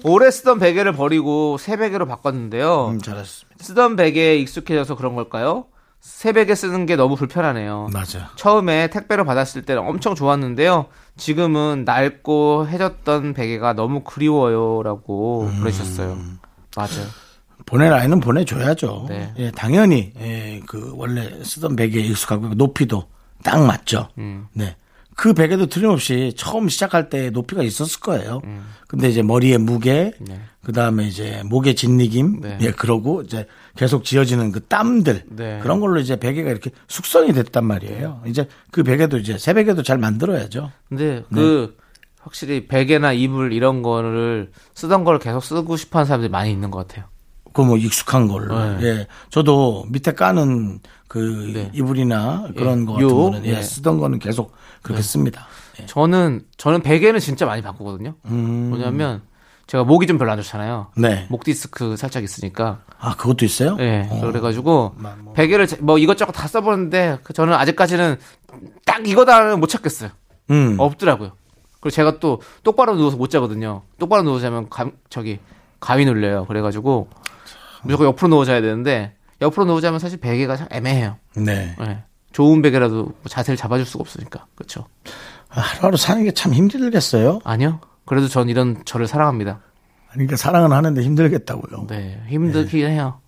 오래 0.03 0.33
쓰던 0.33 0.59
베개를 0.59 0.95
버리고 0.95 1.59
새 1.59 1.77
베개로 1.77 2.07
바꿨는데요. 2.09 2.89
음, 2.89 3.01
잘했습니다. 3.01 3.65
쓰던 3.65 3.95
베개에 3.95 4.39
익숙해져서 4.39 4.97
그런 4.97 5.15
걸까요? 5.15 5.67
새 6.01 6.33
베개 6.33 6.57
쓰는 6.57 6.87
게 6.87 6.97
너무 6.97 7.15
불편하네요. 7.15 7.91
맞아. 7.93 8.33
처음에 8.35 8.89
택배로 8.91 9.25
받았을 9.25 9.63
때는 9.63 9.83
엄청 9.87 10.17
좋았는데요. 10.17 10.87
지금은 11.17 11.85
낡고 11.87 12.67
해졌던 12.67 13.33
베개가 13.35 13.75
너무 13.75 14.03
그리워요라고 14.03 15.43
음. 15.53 15.61
그러셨어요. 15.61 16.19
맞아요. 16.77 17.30
보낼 17.67 17.93
아이는 17.93 18.21
보내줘야죠. 18.21 19.07
네. 19.09 19.33
예, 19.39 19.51
당연히 19.51 20.13
예, 20.21 20.61
그 20.67 20.93
원래 20.97 21.43
쓰던 21.43 21.77
베개에 21.77 22.03
익숙하고 22.03 22.55
높이도 22.55 23.05
딱 23.43 23.65
맞죠. 23.65 24.09
음. 24.19 24.47
네. 24.53 24.77
그 25.17 25.35
베개도 25.35 25.67
틀림없이 25.67 26.33
처음 26.37 26.69
시작할 26.69 27.11
때 27.11 27.31
높이가 27.31 27.63
있었을 27.63 28.01
거예요. 28.01 28.41
근데 28.89 29.09
이제 29.11 29.23
머리의 29.23 29.59
무게, 29.59 30.13
음. 30.21 30.25
네. 30.27 30.41
그 30.63 30.73
다음에 30.73 31.05
이제 31.07 31.43
목의 31.45 31.75
짓니김, 31.75 32.41
네. 32.41 32.59
예, 32.63 32.71
그러고 32.71 33.21
이제 33.23 33.47
계속 33.77 34.05
지어지는 34.05 34.51
그 34.51 34.61
땀들, 34.65 35.25
네. 35.29 35.59
그런 35.63 35.81
걸로 35.81 36.01
이제 36.01 36.19
베개가 36.19 36.51
이렇게 36.51 36.71
숙성이 36.89 37.33
됐단 37.35 37.65
말이에요. 37.67 38.23
이제 38.27 38.49
그 38.71 38.83
베개도 38.83 39.19
이제 39.19 39.37
새 39.37 39.53
베개도 39.53 39.83
잘 39.83 39.99
만들어야죠. 39.99 40.71
근데 40.89 41.23
그 41.33 41.77
확실히 42.19 42.67
베개나 42.67 43.13
이불 43.13 43.53
이런 43.53 43.83
거를 43.83 44.51
쓰던 44.75 45.05
걸 45.05 45.19
계속 45.19 45.43
쓰고 45.45 45.77
싶어 45.77 45.99
하는 45.99 46.07
사람들이 46.07 46.31
많이 46.31 46.51
있는 46.51 46.71
것 46.71 46.87
같아요. 46.87 47.07
그 47.53 47.63
뭐 47.63 47.77
익숙한 47.77 48.29
걸로. 48.29 48.59
네. 48.79 48.83
예. 48.87 49.07
저도 49.31 49.85
밑에 49.89 50.13
까는 50.15 50.81
그 51.09 51.51
네. 51.55 51.71
이불이나 51.75 52.49
그런 52.57 52.83
예. 52.83 52.85
거 52.87 52.93
같은 52.95 53.09
요. 53.09 53.17
거는 53.17 53.45
예, 53.45 53.53
네. 53.55 53.63
쓰던 53.63 53.99
거는 53.99 54.19
계속 54.19 54.53
그렇게 54.83 55.03
씁니다. 55.03 55.47
예. 55.81 55.87
저는 55.87 56.45
저는 56.57 56.83
베개는 56.83 57.21
진짜 57.21 57.47
많이 57.47 57.63
바꾸거든요. 57.63 58.15
뭐냐면 58.23 59.23
제가 59.67 59.85
목이 59.85 60.07
좀 60.07 60.19
별로 60.19 60.33
안 60.33 60.39
좋잖아요. 60.41 60.89
음. 60.97 61.01
네. 61.03 61.27
목 61.31 61.45
디스크 61.45 61.97
살짝 61.97 62.23
있으니까. 62.25 62.81
아, 62.99 63.15
그것도 63.17 63.45
있어요? 63.45 63.77
예. 63.81 64.07
어. 64.11 64.21
그래가지고 64.21 64.95
베개를 65.35 65.67
제- 65.67 65.77
뭐 65.81 65.97
이것저것 65.99 66.33
다 66.33 66.47
써보는데 66.49 67.19
그 67.23 67.33
저는 67.33 67.55
아직까지는 67.55 68.17
딱 68.85 69.07
이거다는 69.07 69.59
못 69.61 69.67
찾겠어요. 69.69 70.11
음. 70.51 70.77
없더라고요. 70.79 71.33
그리고 71.81 71.91
제가 71.95 72.19
또 72.19 72.41
똑바로 72.63 72.95
누워서 72.97 73.17
못 73.17 73.31
자거든요. 73.31 73.83
똑바로 73.99 74.23
누워서 74.23 74.43
자면 74.43 74.69
가, 74.69 74.91
저기 75.09 75.39
가위 75.79 76.05
눌려요. 76.05 76.45
그래가지고 76.47 77.09
무조건 77.85 78.07
옆으로 78.09 78.29
누워 78.29 78.45
자야 78.45 78.61
되는데 78.61 79.15
옆으로 79.41 79.65
누워 79.65 79.81
자면 79.81 79.99
사실 79.99 80.19
베개가 80.21 80.57
참 80.57 80.67
애매해요. 80.71 81.17
네. 81.37 81.75
예. 81.81 82.05
좋은 82.33 82.63
베개라도 82.63 83.03
뭐 83.05 83.15
자세를 83.29 83.57
잡아줄 83.57 83.87
수가 83.87 84.03
없으니까. 84.03 84.47
그렇죠. 84.55 84.87
아, 85.49 85.61
하루하루 85.61 85.97
사는 85.97 86.23
게 86.25 86.31
참 86.33 86.53
힘들겠어요. 86.55 87.41
아니요. 87.45 87.81
그래도 88.07 88.29
전 88.29 88.49
이런 88.49 88.83
저를 88.85 89.07
사랑합니다. 89.07 89.61
그러니까 90.13 90.37
사랑은 90.37 90.73
하는데 90.73 91.01
힘들겠다고요. 91.03 91.87
네, 91.89 92.21
힘들긴 92.29 92.87
해요. 92.89 93.21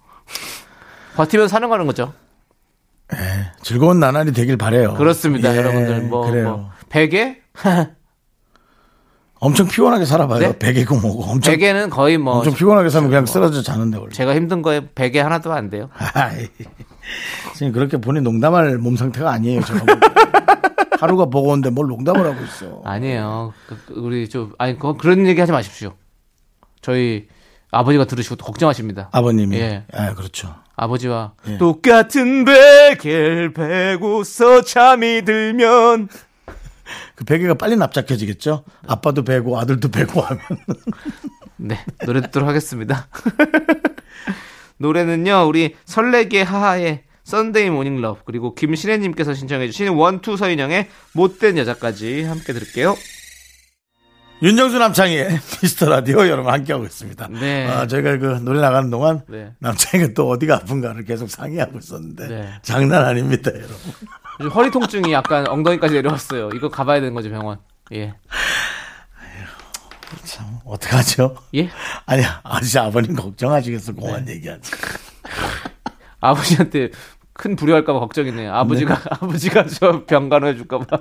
버티면 1.17 1.49
사는 1.49 1.69
거는 1.69 1.87
거죠. 1.87 2.13
즐거운 3.63 4.01
나날이 4.01 4.33
되길 4.33 4.57
바래요. 4.57 4.95
그렇습니다, 4.95 5.53
예, 5.53 5.59
여러분들. 5.59 6.03
뭐, 6.03 6.27
그래요. 6.31 6.57
뭐 6.57 6.71
베개? 6.89 7.41
엄청 9.43 9.67
피곤하게 9.67 10.05
살아봐요. 10.05 10.39
네? 10.39 10.57
베개고 10.57 11.01
뭐고. 11.01 11.25
엄청, 11.25 11.53
베개는 11.53 11.91
거의 11.91 12.17
뭐 12.17 12.35
엄청 12.35 12.55
피곤하게 12.55 12.91
살면 12.91 13.11
그냥 13.11 13.27
쓰러져 13.27 13.61
자는데 13.61 13.99
원래. 13.99 14.13
제가 14.13 14.37
힘든 14.37 14.63
거에 14.63 14.87
베개 14.95 15.19
하나도 15.19 15.53
안 15.53 15.69
돼요. 15.69 15.91
지금 17.57 17.73
그렇게 17.73 17.97
본인 17.97 18.23
농담할 18.23 18.79
몸 18.79 18.95
상태가 18.95 19.33
아니에요. 19.33 19.63
제가. 19.63 19.85
하루가 21.01 21.27
버거운데 21.27 21.71
뭘 21.71 21.89
농담을 21.89 22.25
하고 22.25 22.45
있어. 22.45 22.83
아니에요. 22.85 23.53
그, 23.67 23.77
그, 23.85 23.95
우리 23.99 24.29
좀 24.29 24.53
아니 24.59 24.75
그건 24.75 24.97
그런 24.97 25.27
얘기 25.27 25.41
하지 25.41 25.51
마십시오. 25.51 25.95
저희 26.81 27.27
아버지가 27.73 28.05
들으시고 28.05 28.37
또 28.37 28.45
걱정하십니다. 28.45 29.09
아버님이. 29.11 29.57
예. 29.57 29.83
아, 29.93 30.15
그렇죠. 30.15 30.55
아버지와 30.77 31.33
예. 31.49 31.59
똑같은 31.59 32.45
베개를 32.45 33.55
베고서 33.55 34.63
잠이 34.63 35.23
들면 35.25 36.09
그 37.15 37.25
베개가 37.25 37.55
빨리 37.55 37.77
납작해지겠죠? 37.77 38.65
아빠도 38.87 39.25
베고 39.25 39.59
아들도 39.59 39.91
베고 39.91 40.21
하면. 40.21 40.43
네 41.57 41.79
노래 42.05 42.21
듣도록 42.23 42.49
하겠습니다. 42.49 43.09
노래는요 44.79 45.45
우리 45.47 45.77
설레게 45.85 46.43
하하의 46.43 47.05
Sunday 47.25 47.71
Morning 47.71 48.01
Love 48.01 48.23
그리고 48.25 48.55
김신혜님께서 48.55 49.35
신청해주신 49.35 49.89
원투 49.91 50.37
서인영의 50.37 50.89
못된 51.15 51.57
여자까지 51.59 52.25
함께 52.25 52.53
들을게요. 52.53 52.97
윤정수 54.43 54.77
남창희의 54.77 55.39
미스터 55.63 55.89
라디오 55.89 56.27
여러분 56.27 56.53
함께하고 56.53 56.85
있습니다. 56.85 57.29
네. 57.29 57.69
아, 57.69 57.87
저희가 57.87 58.19
그 58.19 58.27
노래 58.43 58.61
나가는 58.61 58.91
동안 58.91 59.23
네. 59.29 59.53
남창희가 59.61 60.15
또 60.15 60.29
어디가 60.31 60.57
아픈가를 60.57 61.05
계속 61.05 61.31
상의하고 61.31 61.79
있었는데 61.79 62.27
네. 62.27 62.49
장난 62.63 63.05
아닙니다, 63.05 63.53
여러분. 63.55 63.77
허리 64.55 64.71
통증이 64.71 65.13
약간 65.13 65.47
엉덩이까지 65.49 65.95
내려왔어요. 65.95 66.51
이거 66.55 66.69
가봐야 66.69 67.01
되는 67.01 67.15
거죠 67.15 67.31
병원. 67.31 67.59
예. 67.93 68.15
참 70.25 70.59
어떡하죠? 70.65 71.37
예? 71.55 71.71
아니, 72.07 72.23
아저씨 72.43 72.79
아버님 72.79 73.15
걱정하시겠어, 73.17 73.95
공안 73.95 74.29
얘기하지. 74.29 74.73
아버지한테 76.21 76.91
큰 77.33 77.57
불효할까봐 77.57 77.99
걱정이네요. 78.01 78.53
아버지가 78.53 79.01
아버지가 79.11 79.67
저 79.67 80.05
병간호 80.05 80.49
해줄까봐. 80.49 80.99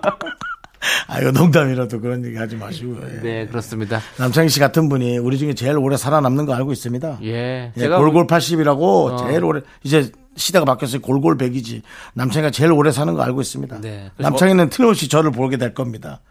아, 1.08 1.20
이거 1.20 1.32
농담이라도 1.32 2.00
그런 2.00 2.26
얘기 2.26 2.38
하지 2.38 2.56
마시고요. 2.56 3.02
예. 3.04 3.22
네 3.22 3.46
그렇습니다. 3.46 4.00
남창희 4.18 4.50
씨 4.50 4.60
같은 4.60 4.90
분이 4.90 5.18
우리 5.20 5.38
중에 5.38 5.54
제일 5.54 5.78
오래 5.78 5.98
살아남는 5.98 6.46
거 6.46 6.54
알고 6.56 6.72
있습니다. 6.72 7.20
예. 7.24 7.72
예, 7.78 7.88
골골 7.88 8.28
80이라고 8.28 9.12
어. 9.12 9.28
제일 9.28 9.44
오래 9.44 9.62
이제 9.84 10.12
시대가 10.36 10.66
바뀌었어요. 10.66 11.02
골골 11.02 11.38
100이지. 11.38 11.82
남창이가 12.14 12.52
제일 12.52 12.72
오래 12.72 12.92
사는 12.92 13.14
거 13.14 13.22
알고 13.24 13.42
있습니다. 13.42 13.82
네. 13.82 14.12
남창이는 14.18 14.70
틀림없이 14.70 15.08
저를 15.10 15.32
보게 15.32 15.58
될 15.58 15.74
겁니다. 15.74 16.22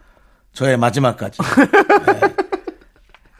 저의 0.53 0.77
마지막까지. 0.77 1.37
네. 1.39 2.19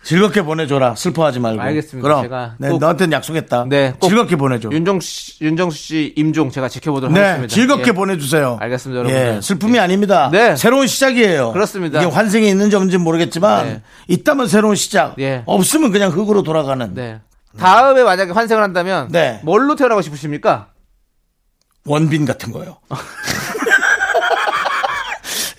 즐겁게 0.03 0.41
보내줘라. 0.41 0.95
슬퍼하지 0.95 1.39
말고. 1.39 1.61
알겠습니다. 1.61 2.01
그럼 2.07 2.23
제가 2.23 2.55
네, 2.57 2.69
꼭- 2.69 2.79
너한테는 2.79 3.11
약속했다. 3.11 3.65
네, 3.69 3.93
꼭 3.99 4.07
즐겁게 4.07 4.35
보내줘. 4.35 4.69
윤정수 4.71 5.07
씨, 5.07 5.43
윤정수 5.43 5.77
씨 5.77 6.13
임종 6.17 6.49
제가 6.49 6.69
지켜보도록 6.69 7.13
네, 7.13 7.21
하겠습니다. 7.21 7.53
즐겁게 7.53 7.89
예. 7.89 7.91
보내주세요. 7.91 8.57
알겠습니다, 8.59 8.99
여러분들. 8.99 9.35
예, 9.37 9.41
슬픔이 9.41 9.77
아닙니다. 9.77 10.29
네. 10.31 10.55
새로운 10.55 10.87
시작이에요. 10.87 11.51
그렇습니다. 11.53 12.01
이게 12.01 12.09
환생이 12.11 12.49
있는지 12.49 12.75
없는지는 12.75 13.03
모르겠지만 13.03 13.65
네. 13.65 13.81
있다면 14.07 14.47
새로운 14.47 14.75
시작. 14.75 15.15
예. 15.19 15.43
없으면 15.45 15.91
그냥 15.91 16.09
흙으로 16.11 16.41
돌아가는 16.41 16.93
네. 16.95 17.19
다음에 17.57 18.03
만약에 18.03 18.31
환생을 18.31 18.63
한다면 18.63 19.09
네. 19.11 19.39
뭘로 19.43 19.75
태어나고 19.75 20.01
싶으십니까? 20.01 20.69
원빈 21.85 22.25
같은 22.25 22.51
거요. 22.51 22.77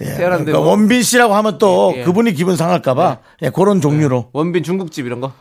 예, 0.00 0.04
태어났는데 0.16 0.52
그러니까 0.52 0.58
뭐- 0.60 0.70
원빈 0.70 1.02
씨라고 1.02 1.34
하면 1.34 1.58
또 1.58 1.92
예, 1.96 2.00
예. 2.00 2.04
그분이 2.04 2.32
기분 2.34 2.56
상할까봐 2.56 3.18
예, 3.42 3.50
그런 3.50 3.80
종류로 3.80 4.30
원빈 4.32 4.62
중국집 4.62 5.06
이런 5.06 5.20
거? 5.20 5.32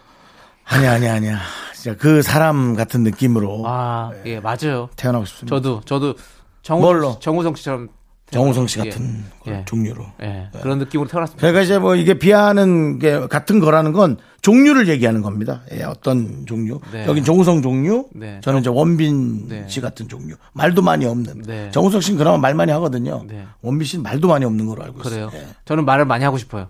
아니야 0.65 0.93
아니야 0.93 1.13
아니야 1.15 1.39
진짜 1.73 1.97
그 1.97 2.21
사람 2.21 2.75
같은 2.75 3.03
느낌으로 3.03 3.63
아, 3.65 4.11
예, 4.25 4.39
맞아요. 4.39 4.89
태어나고 4.95 5.25
싶습니다. 5.25 5.55
저도 5.55 5.81
저도 5.85 6.13
정우 6.61 6.81
뭘로? 6.81 7.17
정우성 7.19 7.55
씨처럼 7.55 7.89
정우성 8.31 8.67
씨 8.67 8.79
예. 8.79 8.89
같은 8.89 9.23
예. 9.47 9.63
종류로. 9.65 10.05
예, 10.23 10.49
그런 10.61 10.79
느낌으로 10.79 11.07
태어났습니다. 11.09 11.39
그러니까 11.41 11.61
이제 11.61 11.77
뭐 11.77 11.95
이게 11.95 12.13
비하하는 12.17 12.97
게 12.99 13.19
같은 13.27 13.59
거라는 13.59 13.91
건 13.91 14.17
종류를 14.41 14.87
얘기하는 14.87 15.21
겁니다. 15.21 15.61
예, 15.73 15.83
어떤 15.83 16.45
종류. 16.45 16.79
네. 16.91 17.05
여긴 17.05 17.23
정우성 17.23 17.61
종류. 17.61 18.07
네. 18.13 18.39
저는 18.43 18.61
이제 18.61 18.69
원빈 18.69 19.47
네. 19.49 19.65
씨 19.67 19.81
같은 19.81 20.07
종류. 20.07 20.35
말도 20.53 20.81
많이 20.81 21.05
없는. 21.05 21.43
네. 21.43 21.69
정우성 21.71 22.01
씨는 22.01 22.17
그나마 22.17 22.37
말 22.37 22.53
많이 22.55 22.71
하거든요. 22.71 23.23
네. 23.27 23.45
원빈 23.61 23.85
씨는 23.85 24.03
말도 24.03 24.27
많이 24.27 24.45
없는 24.45 24.65
걸로 24.65 24.83
알고 24.83 24.99
그래요. 24.99 25.27
있어요. 25.27 25.41
예. 25.41 25.47
저는 25.65 25.85
말을 25.85 26.05
많이 26.05 26.23
하고 26.23 26.37
싶어요. 26.37 26.67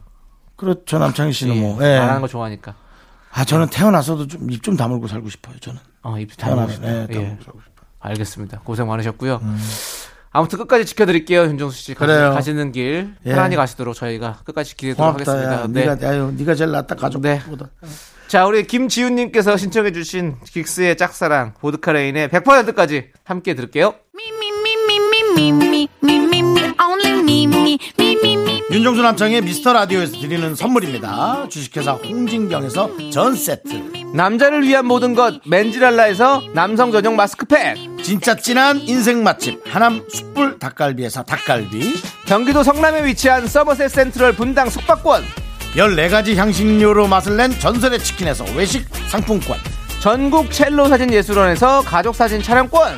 그렇죠. 0.56 1.00
남창희 1.00 1.32
씨는 1.32 1.56
예, 1.56 1.62
뭐. 1.62 1.78
예. 1.84 2.00
말하는 2.00 2.22
거 2.22 2.28
좋아하니까. 2.28 2.76
아, 3.34 3.46
저는 3.46 3.68
태어나서도 3.68 4.28
좀 4.28 4.50
입 4.52 4.62
좀 4.62 4.76
다물고 4.76 5.08
살고 5.08 5.30
싶어요, 5.30 5.56
저는. 5.60 5.80
어, 6.02 6.18
입 6.20 6.36
다물고 6.36 6.68
태어나서, 6.68 6.74
싶어요. 6.74 6.92
네, 6.92 7.08
예. 7.12 7.14
다물고 7.14 7.44
살고 7.44 7.60
싶어요. 7.62 7.88
알겠습니다. 8.00 8.60
고생 8.66 8.88
많으셨고요. 8.88 9.40
아무튼 10.34 10.60
끝까지 10.60 10.86
지켜드릴게요, 10.86 11.44
윤정수 11.44 11.78
씨. 11.78 11.94
그래요. 11.94 12.32
가시는 12.34 12.72
길 12.72 13.14
예. 13.26 13.32
편안히 13.32 13.58
가시도록 13.58 13.96
저희가 13.96 14.40
끝까지 14.46 14.76
기대도록 14.78 15.14
하겠습니다. 15.14 15.54
야. 15.54 15.68
네. 15.68 15.86
네가, 15.86 16.08
아유, 16.08 16.34
네가 16.38 16.56
제일 16.56 16.72
낫다 16.72 16.96
가족보다. 16.96 17.70
네. 17.82 17.90
자, 18.28 18.46
우리 18.46 18.66
김지훈님께서 18.66 19.58
신청해주신 19.58 20.38
긱스의 20.46 20.96
짝사랑 20.96 21.56
보드카레인의 21.60 22.30
100%까지 22.30 23.10
함께 23.26 23.56
들을게요. 23.56 23.94
윤정수 28.72 29.02
남창의 29.02 29.42
미스터 29.42 29.74
라디오에서 29.74 30.14
드리는 30.14 30.56
선물입니다. 30.56 31.50
주식회사 31.50 31.92
홍진경에서 31.94 33.10
전 33.12 33.36
세트. 33.36 34.01
남자를 34.14 34.64
위한 34.64 34.86
모든 34.86 35.16
것 35.16 35.40
맨지랄라에서 35.46 36.42
남성 36.54 36.92
전용 36.92 37.16
마스크팩. 37.16 37.78
진짜 38.04 38.36
진한 38.36 38.78
인생 38.80 39.24
맛집 39.24 39.62
하남 39.66 40.04
숯불 40.10 40.60
닭갈비에서 40.60 41.24
닭갈비. 41.24 41.94
경기도 42.26 42.64
성남에 42.64 43.06
위치한 43.06 43.48
서머셋 43.48 43.90
센트럴 43.90 44.34
분당 44.34 44.70
숙박권. 44.70 45.24
14가지 45.76 46.36
향신료로 46.36 47.08
맛을 47.08 47.38
낸 47.38 47.52
전설의 47.52 48.00
치킨에서 48.00 48.44
외식 48.56 48.86
상품권. 49.08 49.58
전국 50.02 50.52
첼로 50.52 50.88
사진 50.88 51.14
예술원에서 51.14 51.82
가족 51.82 52.16
사진 52.16 52.42
촬영권 52.42 52.98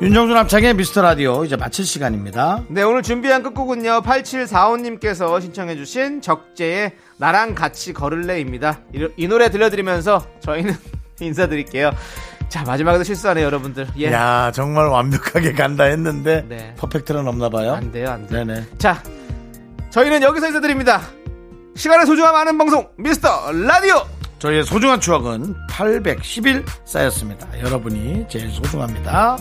윤정수 0.00 0.32
남창의 0.32 0.74
미스터 0.74 1.02
라디오 1.02 1.44
이제 1.44 1.56
마칠 1.56 1.84
시간입니다. 1.84 2.62
네 2.68 2.82
오늘 2.82 3.02
준비한 3.02 3.42
끝곡은요 3.42 4.02
8745님께서 4.02 5.40
신청해주신 5.40 6.22
적재의 6.22 6.92
나랑 7.16 7.56
같이 7.56 7.92
걸을래입니다. 7.92 8.80
이, 8.94 9.08
이 9.16 9.26
노래 9.26 9.50
들려드리면서 9.50 10.24
저희는 10.40 10.76
인사드릴게요. 11.20 11.90
자 12.48 12.62
마지막에도 12.62 13.02
실수하네요 13.02 13.44
여러분들. 13.46 13.88
예. 13.98 14.12
야 14.12 14.52
정말 14.54 14.86
완벽하게 14.86 15.52
간다 15.52 15.84
했는데 15.84 16.44
네. 16.48 16.74
퍼펙트는 16.78 17.26
없나 17.26 17.48
봐요. 17.48 17.72
안 17.74 17.90
돼요 17.90 18.10
안 18.10 18.24
돼요. 18.28 18.44
네네. 18.44 18.66
자 18.78 19.02
저희는 19.90 20.22
여기서 20.22 20.46
인사드립니다. 20.46 21.00
시간의 21.74 22.06
소중함 22.06 22.36
아는 22.36 22.56
방송 22.56 22.88
미스터 22.96 23.50
라디오! 23.50 24.06
저희의 24.38 24.62
소중한 24.64 25.00
추억은 25.00 25.56
810일 25.70 26.64
쌓였습니다. 26.84 27.48
여러분이 27.60 28.26
제일 28.28 28.48
소중합니다 28.50 29.36